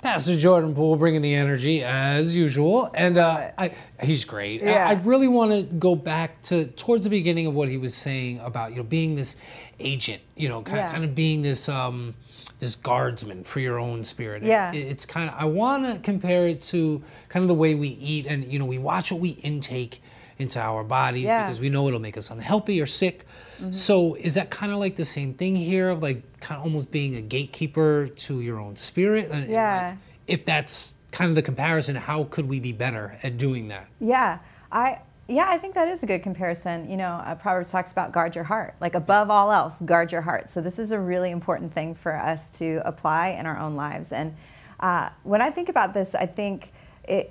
[0.00, 4.62] Pastor Jordan Poole bringing the energy as usual, and uh, I, he's great.
[4.62, 4.86] Yeah.
[4.88, 7.94] I, I really want to go back to towards the beginning of what he was
[7.94, 9.36] saying about you know being this
[9.80, 10.90] agent, you know, kind, Yeah.
[10.92, 12.14] kind of being this um,
[12.60, 14.42] this guardsman for your own spirit.
[14.44, 14.72] Yeah.
[14.72, 17.88] It- it's kind of I want to compare it to kind of the way we
[17.88, 20.00] eat, and you know we watch what we intake
[20.38, 21.40] into our bodies Yeah.
[21.40, 21.48] Mm-hmm.
[21.48, 23.24] because we know it'll make us unhealthy or sick.
[23.70, 26.92] So is that kind of like the same thing here of like kind of almost
[26.92, 29.24] being a gatekeeper to your own spirit?
[29.32, 29.88] And- and, Yeah.
[29.88, 29.98] like,
[30.28, 33.86] if that's kind of the comparison, how could we be better at doing that?
[34.00, 34.38] Yeah,
[34.70, 36.88] I yeah, I think that is a good comparison.
[36.88, 40.22] You know, uh, Proverbs talks about guard your heart, like above all else, guard your
[40.22, 40.48] heart.
[40.48, 44.10] So this is a really important thing for us to apply in our own lives.
[44.12, 44.34] And
[44.80, 46.72] uh, when I think about this, I think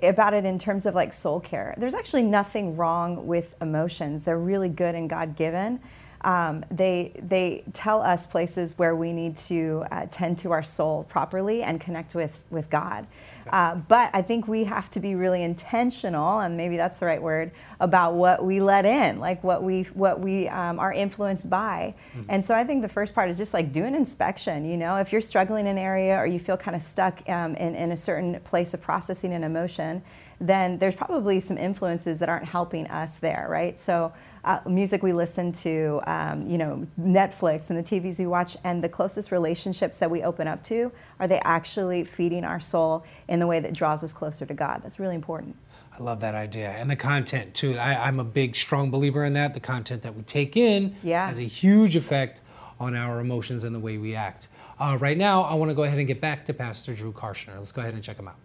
[0.02, 1.74] about it in terms of like soul care.
[1.76, 4.24] There's actually nothing wrong with emotions.
[4.24, 5.80] They're really good and God given.
[6.22, 11.04] Um, they they tell us places where we need to uh, tend to our soul
[11.04, 13.06] properly and connect with with God.
[13.50, 17.22] Uh, but I think we have to be really intentional, and maybe that's the right
[17.22, 17.50] word
[17.80, 21.94] about what we let in, like what we what we um, are influenced by.
[22.28, 24.64] And so I think the first part is just like do an inspection.
[24.64, 27.54] You know, if you're struggling in an area or you feel kind of stuck um,
[27.54, 30.02] in in a certain place of processing an emotion,
[30.40, 33.78] then there's probably some influences that aren't helping us there, right?
[33.78, 34.12] So
[34.44, 38.82] uh, music we listen to, um, you know, Netflix and the TVs we watch, and
[38.82, 43.40] the closest relationships that we open up to, are they actually feeding our soul in
[43.40, 44.80] the way that draws us closer to God?
[44.82, 45.56] That's really important.
[45.98, 46.70] I love that idea.
[46.70, 47.74] And the content, too.
[47.76, 49.54] I, I'm a big, strong believer in that.
[49.54, 51.26] The content that we take in Yeah.
[51.26, 52.42] has a huge effect
[52.78, 54.48] on our emotions and the way we act.
[54.78, 57.56] Uh, right now, I want to go ahead and get back to Pastor Drew Karschner.
[57.56, 58.36] Let's go ahead and check him out.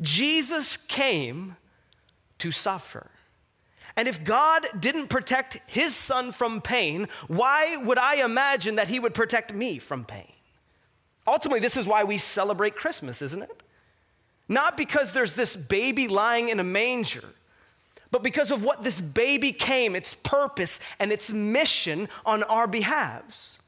[0.00, 1.56] Jesus came
[2.38, 3.10] to suffer.
[3.96, 8.98] And if God didn't protect his son from pain, why would I imagine that he
[8.98, 10.32] would protect me from pain?
[11.26, 13.62] Ultimately, this is why we celebrate Christmas, isn't it?
[14.48, 17.34] Not because there's this baby lying in a manger,
[18.10, 23.59] but because of what this baby came, its purpose and its mission on our behalves.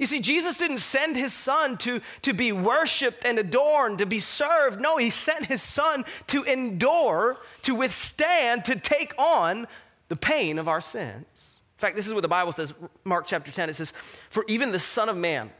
[0.00, 4.18] You see, Jesus didn't send his son to, to be worshiped and adorned, to be
[4.18, 4.80] served.
[4.80, 9.68] No, he sent his son to endure, to withstand, to take on
[10.08, 11.60] the pain of our sins.
[11.76, 12.72] In fact, this is what the Bible says,
[13.04, 13.68] Mark chapter 10.
[13.68, 13.92] It says,
[14.30, 15.50] For even the Son of Man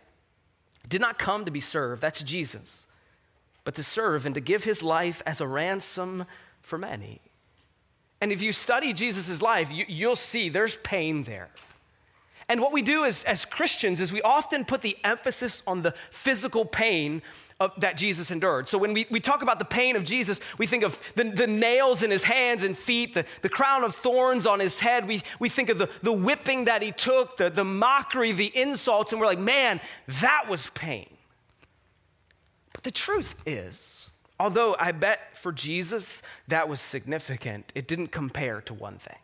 [0.88, 2.86] did not come to be served, that's Jesus,
[3.64, 6.24] but to serve and to give his life as a ransom
[6.62, 7.20] for many.
[8.22, 11.50] And if you study Jesus' life, you, you'll see there's pain there.
[12.50, 15.94] And what we do as, as Christians is we often put the emphasis on the
[16.10, 17.22] physical pain
[17.60, 18.68] of, that Jesus endured.
[18.68, 21.46] So when we, we talk about the pain of Jesus, we think of the, the
[21.46, 25.06] nails in his hands and feet, the, the crown of thorns on his head.
[25.06, 29.12] We, we think of the, the whipping that he took, the, the mockery, the insults,
[29.12, 29.80] and we're like, man,
[30.20, 31.08] that was pain.
[32.72, 34.10] But the truth is,
[34.40, 39.18] although I bet for Jesus that was significant, it didn't compare to one thing.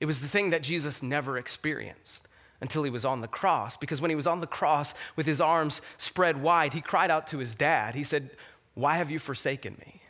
[0.00, 2.28] It was the thing that Jesus never experienced
[2.60, 3.76] until he was on the cross.
[3.76, 7.26] Because when he was on the cross with his arms spread wide, he cried out
[7.28, 7.94] to his dad.
[7.94, 8.30] He said,
[8.74, 10.00] Why have you forsaken me?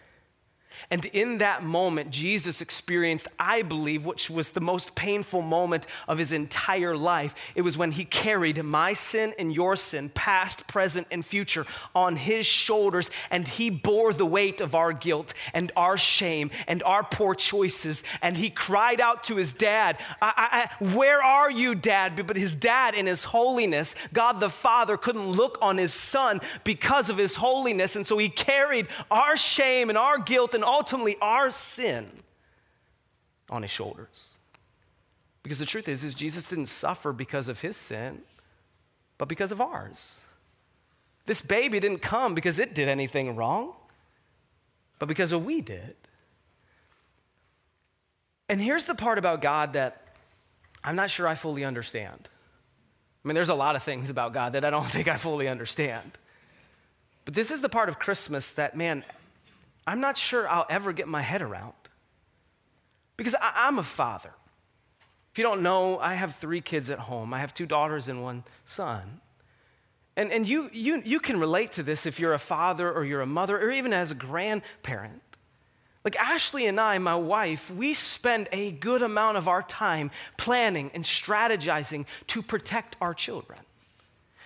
[0.91, 6.19] And in that moment, Jesus experienced, I believe, which was the most painful moment of
[6.19, 7.35] his entire life.
[7.55, 12.17] It was when he carried my sin and your sin, past, present, and future, on
[12.17, 17.03] his shoulders, and he bore the weight of our guilt and our shame and our
[17.03, 18.05] poor choices.
[18.23, 22.27] And he cried out to his dad, I, I, Where are you, dad?
[22.27, 27.11] But his dad, in his holiness, God the Father, couldn't look on his son because
[27.11, 27.97] of his holiness.
[27.97, 32.11] And so he carried our shame and our guilt and and ultimately our sin
[33.51, 34.31] on his shoulders.
[35.43, 38.23] Because the truth is, is Jesus didn't suffer because of his sin,
[39.19, 40.23] but because of ours.
[41.27, 43.75] This baby didn't come because it did anything wrong,
[44.99, 45.97] but because of we did.
[48.49, 50.17] And here's the part about God that
[50.83, 52.29] I'm not sure I fully understand.
[53.23, 55.47] I mean, there's a lot of things about God that I don't think I fully
[55.47, 56.13] understand.
[57.27, 59.05] But this is the part of Christmas that, man,
[59.87, 61.75] I'm not sure I'll ever get my head around.
[63.17, 64.33] Because I, am a father.
[65.33, 67.35] If you don't know, I have three kids at home.
[67.35, 69.21] I have two daughters and one son.
[70.17, 73.21] And, and you, you, you can relate to this if you're a father or you're
[73.21, 75.23] a mother or even as a grandparent.
[76.05, 80.91] Like Ashley and I, my wife, we spend a good amount of our time planning
[80.93, 83.59] and strategizing to protect our children.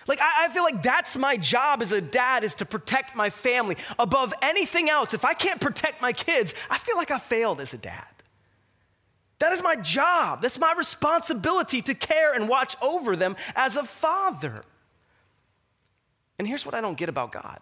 [0.09, 3.29] Like, I, I, feel like that's my job as a dad is to protect my
[3.29, 5.13] family above anything else.
[5.13, 8.07] If I can't protect my kids, I feel like I failed as a dad.
[9.37, 10.41] That is my job.
[10.41, 14.63] That's my responsibility to care and watch over them as a father.
[16.39, 17.59] And here's what I don't get about God.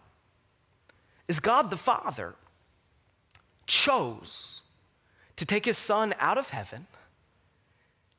[1.28, 2.36] Is God the Father
[3.66, 4.62] chose
[5.36, 6.88] to take his son out of heaven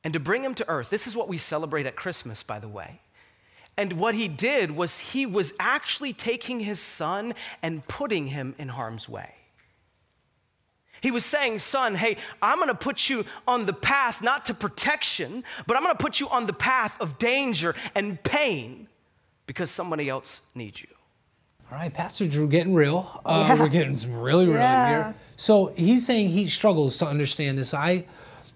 [0.05, 0.91] and to bring him to earth.
[0.91, 3.01] This is what we celebrate at Christmas, by the way.
[3.79, 8.71] And what he did was he was actually taking his son and putting him in
[8.71, 9.37] harm's way.
[11.01, 15.45] He was saying, Son, hey, I'm gonna put you on the path not to protection,
[15.69, 18.89] but I'm gonna put you on the path of danger and pain
[19.47, 20.89] because somebody else needs you.
[21.71, 23.21] All right, Pastor Drew getting real.
[23.25, 23.61] Uh, yeah.
[23.61, 24.89] We're getting some really real yeah.
[24.89, 25.15] here.
[25.37, 27.73] So he's saying he struggles to understand this.
[27.73, 28.07] I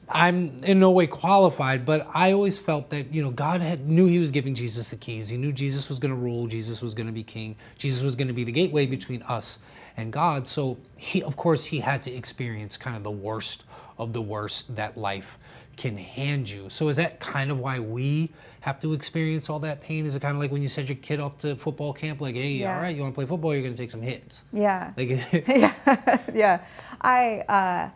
[0.08, 4.06] I'm in no way qualified, but I always felt that you know God had knew
[4.06, 5.28] He was giving Jesus the keys.
[5.28, 6.46] He knew Jesus was going to rule.
[6.46, 7.56] Jesus was going to be king.
[7.78, 9.58] Jesus was going to be the gateway between us
[9.96, 10.48] and God.
[10.48, 13.64] So he, of course, he had to experience kind of the worst
[13.98, 15.38] of the worst that life
[15.76, 16.68] can hand you.
[16.68, 20.04] So is that kind of why we have to experience all that pain?
[20.06, 22.34] Is it kind of like when you send your kid off to football camp, like,
[22.34, 22.74] hey, yeah.
[22.74, 23.54] all right, you want to play football?
[23.54, 24.44] You're going to take some hits.
[24.52, 24.92] Yeah.
[24.96, 25.08] Like,
[25.48, 26.18] yeah.
[26.34, 26.64] yeah.
[27.00, 27.40] I.
[27.48, 27.90] Uh,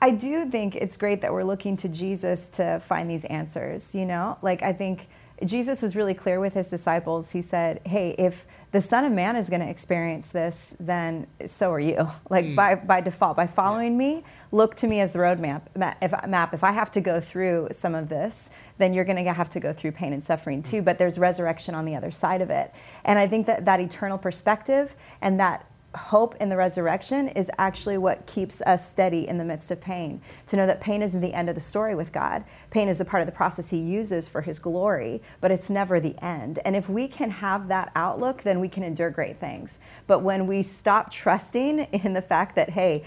[0.00, 4.04] I do think it's great that we're looking to Jesus to find these answers, you
[4.04, 4.38] know?
[4.42, 5.08] Like, I think
[5.44, 7.30] Jesus was really clear with his disciples.
[7.30, 11.72] He said, Hey, if the Son of Man is going to experience this, then so
[11.72, 12.08] are you.
[12.30, 12.56] Like, mm.
[12.56, 14.16] by, by default, by following yeah.
[14.16, 15.62] me, look to me as the roadmap.
[16.02, 16.54] If, map.
[16.54, 19.60] if I have to go through some of this, then you're going to have to
[19.60, 20.82] go through pain and suffering too.
[20.82, 22.72] But there's resurrection on the other side of it.
[23.04, 27.98] And I think that that eternal perspective and that hope in the resurrection is actually
[27.98, 30.20] what keeps us steady in the midst of pain.
[30.46, 32.44] To know that pain isn't the end of the story with God.
[32.70, 35.98] Pain is a part of the process He uses for His glory, but it's never
[36.00, 36.58] the end.
[36.64, 39.80] And if we can have that outlook, then we can endure great things.
[40.06, 43.04] But when we stop trusting in the fact that, hey,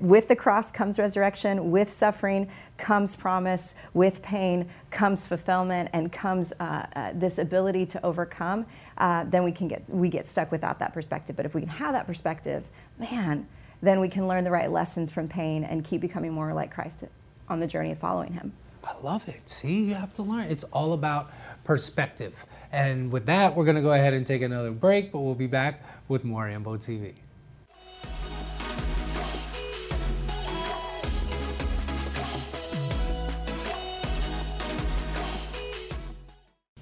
[0.00, 6.52] with the cross comes resurrection, with suffering comes promise, with pain comes fulfillment, and comes
[6.60, 8.66] uh, uh, this ability to overcome.
[8.98, 11.36] Uh, then we can get we get stuck without that perspective.
[11.36, 12.66] But if we can have that perspective,
[12.98, 13.46] man,
[13.82, 17.04] then we can learn the right lessons from pain and keep becoming more like Christ
[17.48, 18.52] on the journey of following Him.
[18.84, 19.48] I love it.
[19.48, 20.48] See, you have to learn.
[20.48, 21.30] It's all about
[21.64, 22.46] perspective.
[22.72, 25.46] And with that, we're going to go ahead and take another break, but we'll be
[25.46, 27.14] back with more Ambo TV.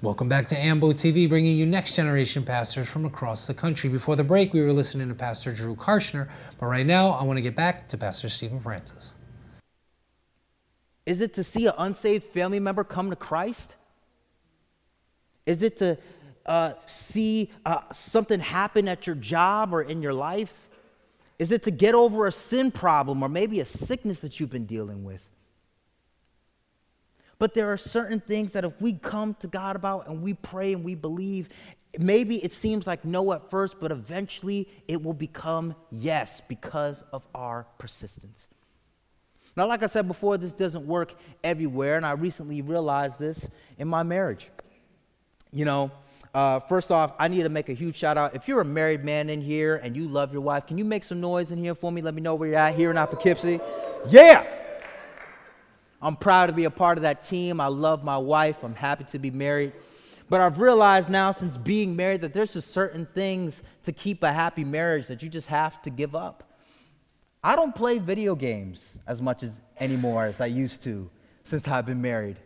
[0.01, 3.89] Welcome back to AMBO TV, bringing you next generation pastors from across the country.
[3.89, 7.35] Before the break, we were listening to Pastor Drew Karschner, but right now, I want
[7.35, 9.15] to get back to Pastor Stephen Francis.
[11.05, 13.75] Is it to see an unsaved family member come to Christ?
[15.45, 15.97] Is it to
[16.45, 20.69] uh, see uh, something happen at your job or in your life?
[21.39, 24.65] Is it to get over a sin problem or maybe a sickness that you've been
[24.65, 25.29] dealing with?
[27.39, 30.73] But there are certain things that if we come to God about and we pray
[30.73, 31.49] and we believe,
[31.97, 37.25] maybe it seems like no at first, but eventually it will become yes because of
[37.33, 38.49] our persistence.
[39.55, 43.87] Now, like I said before, this doesn't work everywhere, and I recently realized this in
[43.87, 44.49] my marriage.
[45.51, 45.91] You know,
[46.33, 48.35] uh, first off, I need to make a huge shout out.
[48.35, 51.03] If you're a married man in here and you love your wife, can you make
[51.03, 52.01] some noise in here for me?
[52.01, 53.59] Let me know where you're at here in Poughkeepsie.
[54.07, 54.45] Yeah!
[56.01, 57.59] I'm proud to be a part of that team.
[57.59, 58.63] I love my wife.
[58.63, 59.73] I'm happy to be married.
[60.29, 64.31] But I've realized now, since being married, that there's just certain things to keep a
[64.31, 66.43] happy marriage that you just have to give up.
[67.43, 71.09] I don't play video games as much as anymore as I used to
[71.43, 72.39] since I've been married.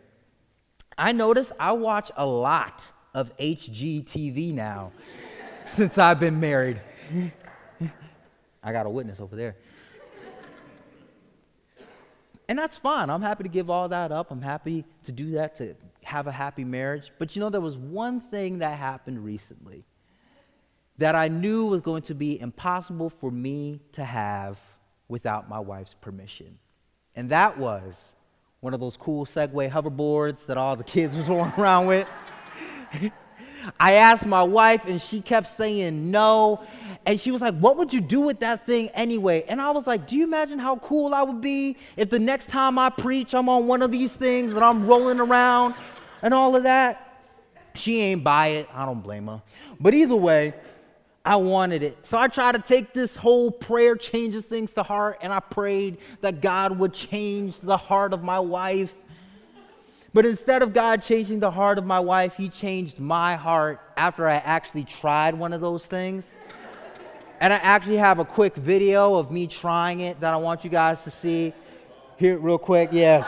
[0.96, 4.92] I notice I watch a lot of HGTV now
[5.64, 6.80] since I've been married.
[8.62, 9.56] I got a witness over there.
[12.54, 13.10] And that's fine.
[13.10, 14.30] I'm happy to give all that up.
[14.30, 15.74] I'm happy to do that to
[16.04, 17.10] have a happy marriage.
[17.18, 19.84] But you know, there was one thing that happened recently
[20.98, 24.60] that I knew was going to be impossible for me to have
[25.08, 26.60] without my wife's permission.
[27.16, 28.14] And that was
[28.60, 32.06] one of those cool Segway hoverboards that all the kids was rolling around with.
[33.78, 36.60] I asked my wife, and she kept saying no.
[37.06, 39.44] And she was like, What would you do with that thing anyway?
[39.48, 42.48] And I was like, Do you imagine how cool I would be if the next
[42.48, 45.74] time I preach, I'm on one of these things and I'm rolling around
[46.22, 47.00] and all of that?
[47.74, 48.68] She ain't buy it.
[48.72, 49.42] I don't blame her.
[49.80, 50.54] But either way,
[51.24, 52.06] I wanted it.
[52.06, 55.98] So I tried to take this whole prayer changes things to heart, and I prayed
[56.20, 58.94] that God would change the heart of my wife.
[60.14, 64.28] But instead of God changing the heart of my wife, He changed my heart after
[64.28, 66.36] I actually tried one of those things.
[67.40, 70.70] And I actually have a quick video of me trying it that I want you
[70.70, 71.52] guys to see.
[72.16, 73.26] Here, real quick, yeah.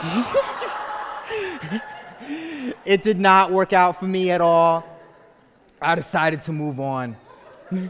[2.84, 4.84] it did not work out for me at all.
[5.82, 7.16] I decided to move on.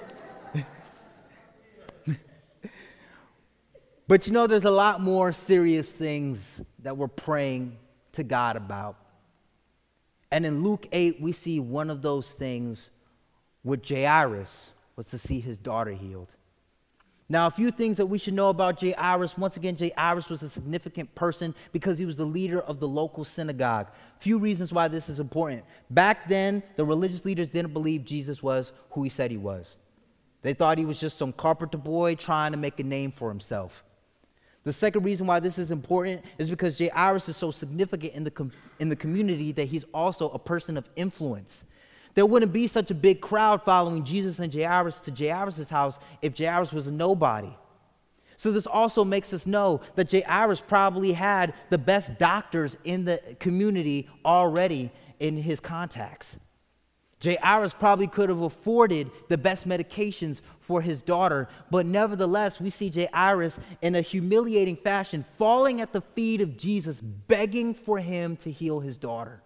[4.08, 7.76] but you know, there's a lot more serious things that we're praying
[8.16, 8.96] to God about.
[10.30, 12.90] And in Luke 8, we see one of those things
[13.62, 16.34] with Jairus was to see his daughter healed.
[17.28, 19.36] Now, a few things that we should know about Jairus.
[19.36, 23.24] Once again, Jairus was a significant person because he was the leader of the local
[23.24, 23.88] synagogue.
[24.18, 25.64] Few reasons why this is important.
[25.90, 29.76] Back then, the religious leaders didn't believe Jesus was who he said he was.
[30.42, 33.82] They thought he was just some carpenter boy trying to make a name for himself.
[34.66, 38.32] The second reason why this is important is because Jairus is so significant in the,
[38.32, 38.50] com-
[38.80, 41.62] in the community that he's also a person of influence.
[42.14, 46.36] There wouldn't be such a big crowd following Jesus and Jairus to Jairus' house if
[46.36, 47.56] Jairus was a nobody.
[48.36, 53.20] So, this also makes us know that Jairus probably had the best doctors in the
[53.38, 54.90] community already
[55.20, 56.40] in his contacts.
[57.22, 62.90] Jairus probably could have afforded the best medications for his daughter, but nevertheless, we see
[62.90, 68.50] Jairus in a humiliating fashion falling at the feet of Jesus, begging for him to
[68.50, 69.42] heal his daughter.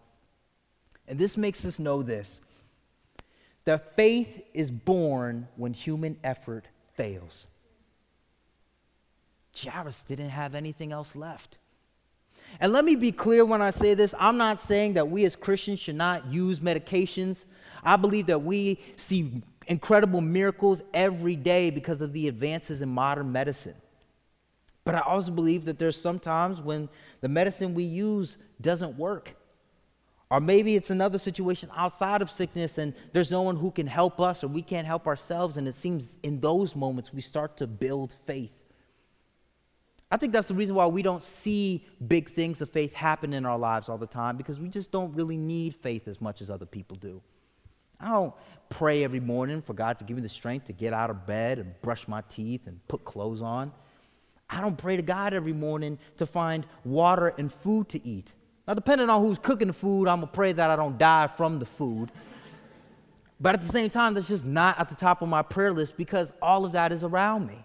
[1.07, 2.41] And this makes us know this
[3.67, 7.47] that faith is born when human effort fails.
[9.57, 11.59] Jairus didn't have anything else left.
[12.59, 15.37] And let me be clear when I say this I'm not saying that we as
[15.37, 17.45] Christians should not use medications.
[17.85, 23.31] I believe that we see incredible miracles every day because of the advances in modern
[23.31, 23.77] medicine.
[24.85, 26.89] But I also believe that there's sometimes when
[27.21, 29.37] the medicine we use doesn't work.
[30.31, 34.21] Or maybe it's another situation outside of sickness and there's no one who can help
[34.21, 35.57] us or we can't help ourselves.
[35.57, 38.60] And it seems in those moments we start to build faith.
[40.11, 43.47] I think that's the reason why we don't see big things of faith happen in
[43.47, 46.51] our lives all the time because we just don't really need faith as much as
[46.51, 47.23] other people do.
[48.01, 48.35] I don't
[48.71, 51.59] pray every morning for God to give me the strength to get out of bed
[51.59, 53.73] and brush my teeth and put clothes on.
[54.49, 58.33] I don't pray to God every morning to find water and food to eat.
[58.67, 61.59] Now, depending on who's cooking the food, I'm to pray that I don't die from
[61.61, 62.11] the food.
[63.41, 65.97] But at the same time, that's just not at the top of my prayer list
[65.97, 67.65] because all of that is around me.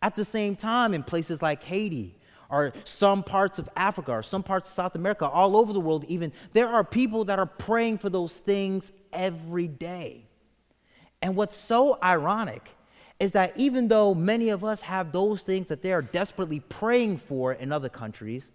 [0.00, 2.16] At the same time, in places like Haiti,
[2.50, 6.04] or some parts of Africa, or some parts of South America, all over the world,
[6.08, 10.24] even, there are people that are praying for those things every day.
[11.20, 12.70] And what's so ironic
[13.20, 17.18] is that even though many of us have those things that they are desperately praying
[17.18, 18.52] for in other countries,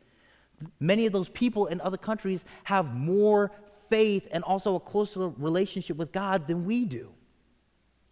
[0.79, 3.51] many of those people in other countries have more
[3.89, 7.11] faith and also a closer relationship with God than we do.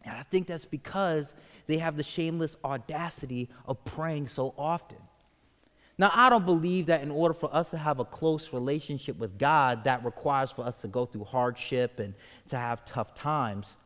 [0.03, 1.34] And I think that's because
[1.68, 4.97] they have the shameless audacity of praying so often.
[5.97, 9.38] Now, I don't believe that in order for us to have a close relationship with
[9.38, 12.16] God, that requires for us to go through hardship and
[12.47, 13.78] to have tough times.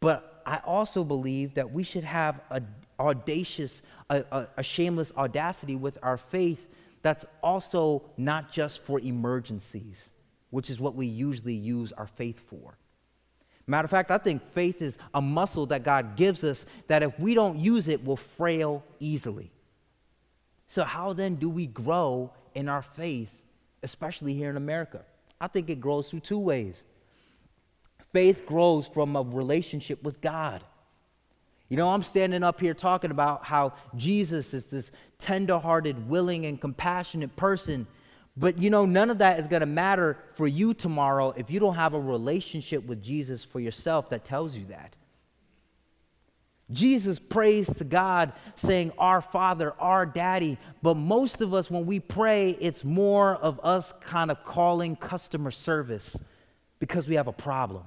[0.00, 2.62] But I also believe that we should have a
[3.00, 6.68] audacious, a, a, a shameless audacity with our faith
[7.02, 10.10] that's also not just for emergencies,
[10.50, 12.76] which is what we usually use our faith for.
[13.68, 17.18] Matter of fact, I think faith is a muscle that God gives us that if
[17.20, 19.52] we don't use it, will frail easily.
[20.66, 23.42] So, how then do we grow in our faith,
[23.82, 25.04] especially here in America?
[25.38, 26.82] I think it grows through two ways.
[28.12, 30.64] Faith grows from a relationship with God.
[31.68, 36.58] You know, I'm standing up here talking about how Jesus is this tender-hearted, willing, and
[36.58, 37.86] compassionate person.
[38.38, 41.58] But you know, none of that is going to matter for you tomorrow if you
[41.58, 44.96] don't have a relationship with Jesus for yourself that tells you that.
[46.70, 50.56] Jesus prays to God saying, Our Father, our Daddy.
[50.82, 55.50] But most of us, when we pray, it's more of us kind of calling customer
[55.50, 56.16] service
[56.78, 57.84] because we have a problem.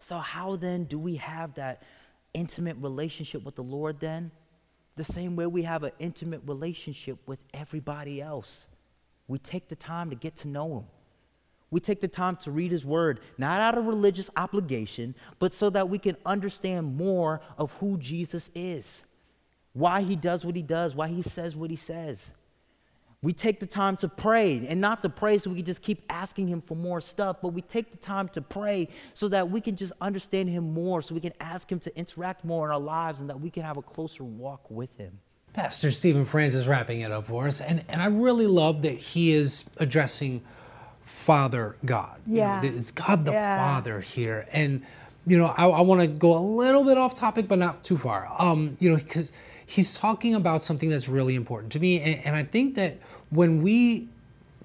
[0.00, 1.82] So, how then do we have that
[2.34, 4.32] intimate relationship with the Lord then?
[4.98, 8.66] The same way we have an intimate relationship with everybody else.
[9.28, 10.84] We take the time to get to know Him.
[11.70, 15.70] We take the time to read His Word, not out of religious obligation, but so
[15.70, 19.04] that we can understand more of who Jesus is,
[19.72, 22.32] why He does what He does, why He says what He says.
[23.20, 26.02] We take the time to pray, and not to pray so we can just keep
[26.08, 29.60] asking Him for more stuff, but we take the time to pray so that we
[29.60, 32.78] can just understand Him more, so we can ask Him to interact more in our
[32.78, 35.18] lives, and that we can have a closer walk with Him.
[35.52, 39.32] Pastor Stephen Francis wrapping it up for us, and, and I really love that he
[39.32, 40.40] is addressing
[41.00, 42.20] Father God.
[42.26, 42.62] Yeah.
[42.62, 43.56] You know, it's God the Yeah.
[43.56, 44.46] Father here.
[44.52, 44.84] And,
[45.26, 47.96] you know, I, I want to go a little bit off topic, but not too
[47.96, 48.28] far.
[48.38, 49.32] Um, you know, because
[49.68, 52.00] he's talking about something that's really important to me.
[52.00, 52.96] And, and I think that
[53.30, 54.08] when we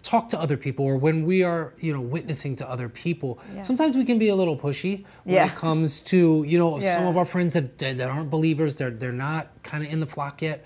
[0.02, 3.64] talk to other people or when we are, you know, witnessing to other people, Yeah.
[3.64, 5.46] sometimes we can be a little pushy when Yeah.
[5.48, 8.92] it comes to, you know, some of our friends that, that that aren't believers, they're,
[8.92, 10.64] they're not kind of in the flock yet.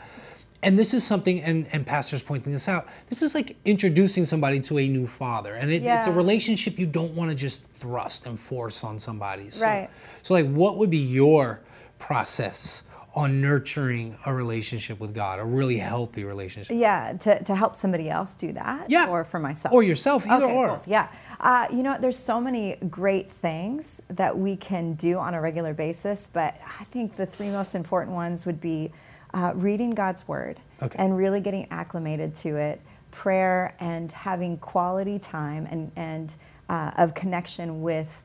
[0.63, 4.59] And this is something, and, and pastors pointing this out, this is like introducing somebody
[4.61, 5.53] to a new father.
[5.55, 9.49] And it, it's a relationship you don't want to just thrust and force on somebody.
[9.49, 9.89] So, Right.
[10.23, 11.61] So, like, what would be your
[11.99, 12.83] process
[13.17, 16.75] on nurturing a relationship with God, a really healthy relationship?
[16.77, 18.89] Yeah, to, to help somebody else do that.
[18.89, 19.07] Yeah.
[19.09, 19.73] Or for myself.
[19.73, 20.67] Or yourself, either okay, or.
[20.69, 21.07] both, Yeah.
[21.39, 25.73] Uh, you know, there's so many great things that we can do on a regular
[25.73, 28.91] basis, but I think the three most important ones would be
[29.33, 30.95] uh, reading God's Word Okay.
[30.97, 36.33] and really getting acclimated to it, prayer, and having quality time and, and
[36.69, 38.21] uh, of connection with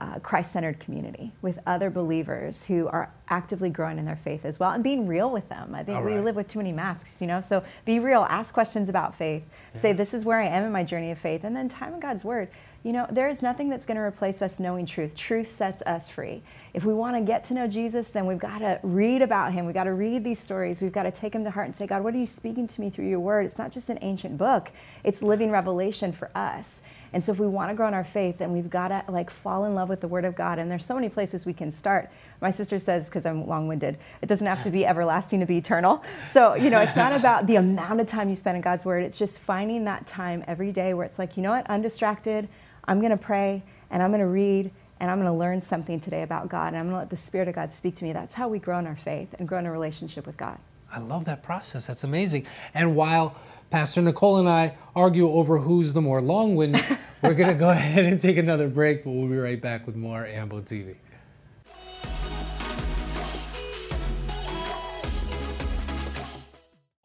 [0.00, 4.58] uh, Christ centered community, with other believers who are actively growing in their faith as
[4.58, 5.74] well, and being real with them.
[5.74, 6.24] I think All we right.
[6.24, 7.40] live with too many masks, you know?
[7.40, 10.84] So be real, ask questions about faith, say, This is where I am in my
[10.84, 12.48] journey of faith, and then time in God's Word.
[12.82, 15.14] You know, there is nothing that's going to replace us knowing truth.
[15.14, 16.42] Truth sets us free.
[16.72, 19.66] If we want to get to know Jesus, then we've got to read about him.
[19.66, 20.80] We've got to read these stories.
[20.80, 22.80] We've got to take him to heart and say, God, what are you speaking to
[22.80, 23.44] me through your word?
[23.44, 24.72] It's not just an ancient book,
[25.04, 26.82] it's living revelation for us.
[27.12, 29.30] And so if we want to grow in our faith, then we've got to like
[29.30, 30.58] fall in love with the word of God.
[30.58, 32.10] And there's so many places we can start.
[32.40, 36.02] My sister says, because I'm long-winded, it doesn't have to be everlasting to be eternal.
[36.28, 39.02] So, you know, it's not about the amount of time you spend in God's word.
[39.02, 42.48] It's just finding that time every day where it's like, you know what, undistracted,
[42.84, 45.98] I'm going to pray and I'm going to read and I'm going to learn something
[45.98, 48.12] today about God and I'm going to let the Spirit of God speak to me.
[48.12, 50.58] That's how we grow in our faith and grow in a relationship with God.
[50.92, 51.86] I love that process.
[51.86, 52.46] That's amazing.
[52.74, 53.36] And while
[53.70, 56.84] Pastor Nicole and I argue over who's the more long winded,
[57.22, 59.94] we're going to go ahead and take another break, but we'll be right back with
[59.94, 60.96] more Ambo TV.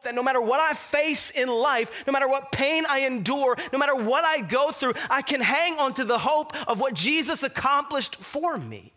[0.04, 3.80] that no matter what I face in life, no matter what pain I endure, no
[3.80, 7.42] matter what I go through, I can hang on to the hope of what Jesus
[7.42, 8.94] accomplished for me.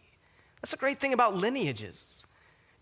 [0.61, 2.27] That's a great thing about lineages.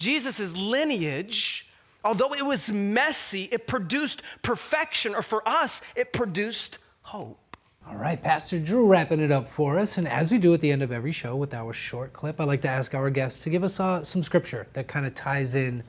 [0.00, 1.65] Jesus' lineage,
[2.06, 7.56] although it was messy, it produced perfection, or for us, it produced hope.
[7.88, 9.98] All right, Pastor Drew wrapping it up for us.
[9.98, 12.44] And as we do at the end of every show with our short clip, I
[12.44, 15.54] like to ask our guests to give us uh, some scripture that kind of ties
[15.54, 15.82] in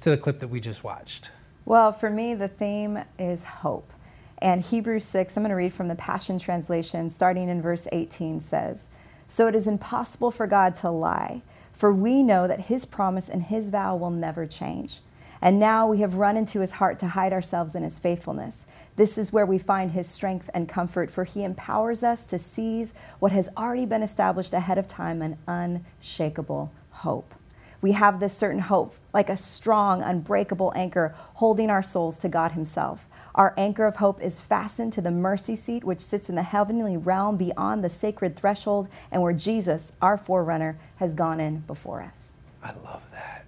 [0.00, 1.30] to the clip that we just watched.
[1.64, 3.90] Well, for me, the theme is hope.
[4.38, 8.40] And Hebrews 6, I'm going to read from the Passion Translation, starting in verse 18,
[8.40, 8.90] says,
[9.28, 11.42] So it is impossible for God to lie,
[11.72, 15.00] for we know that his promise and his vow will never change.
[15.44, 18.66] And now we have run into his heart to hide ourselves in his faithfulness.
[18.96, 22.94] This is where we find his strength and comfort, for he empowers us to seize
[23.18, 27.34] what has already been established ahead of time an unshakable hope.
[27.82, 32.52] We have this certain hope, like a strong, unbreakable anchor holding our souls to God
[32.52, 33.06] Himself.
[33.34, 36.96] Our anchor of hope is fastened to the mercy seat, which sits in the heavenly
[36.96, 42.32] realm beyond the sacred threshold, and where Jesus, our forerunner, has gone in before us.
[42.62, 43.43] I love that.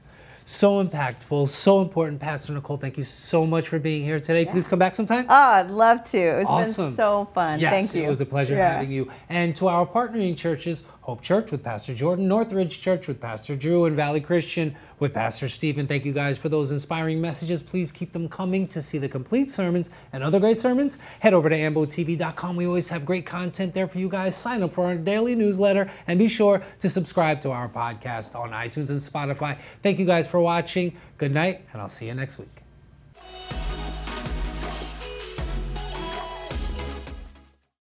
[0.48, 2.20] So impactful, so important.
[2.20, 4.44] Pastor Nicole, thank you so much for being here today.
[4.44, 5.26] Please come back sometime.
[5.28, 6.18] Oh, I'd love to.
[6.18, 6.84] It's Awesome.
[6.84, 7.58] been so fun.
[7.58, 8.04] Yes, Thank you.
[8.04, 8.74] it was a pleasure Yeah.
[8.74, 9.10] having you.
[9.28, 13.84] And to our partnering churches, Hope Church with Pastor Jordan, Northridge Church with Pastor Drew,
[13.84, 15.86] and Valley Christian with Pastor Stephen.
[15.86, 17.62] Thank you guys for those inspiring messages.
[17.62, 20.98] Please keep them coming to see the complete sermons and other great sermons.
[21.20, 22.56] Head over to ambotv.com.
[22.56, 24.34] We always have great content there for you guys.
[24.34, 28.50] Sign up for our daily newsletter and be sure to subscribe to our podcast on
[28.50, 29.56] iTunes and Spotify.
[29.84, 30.96] Thank you guys for watching.
[31.18, 33.85] Good night, and I'll see you next week.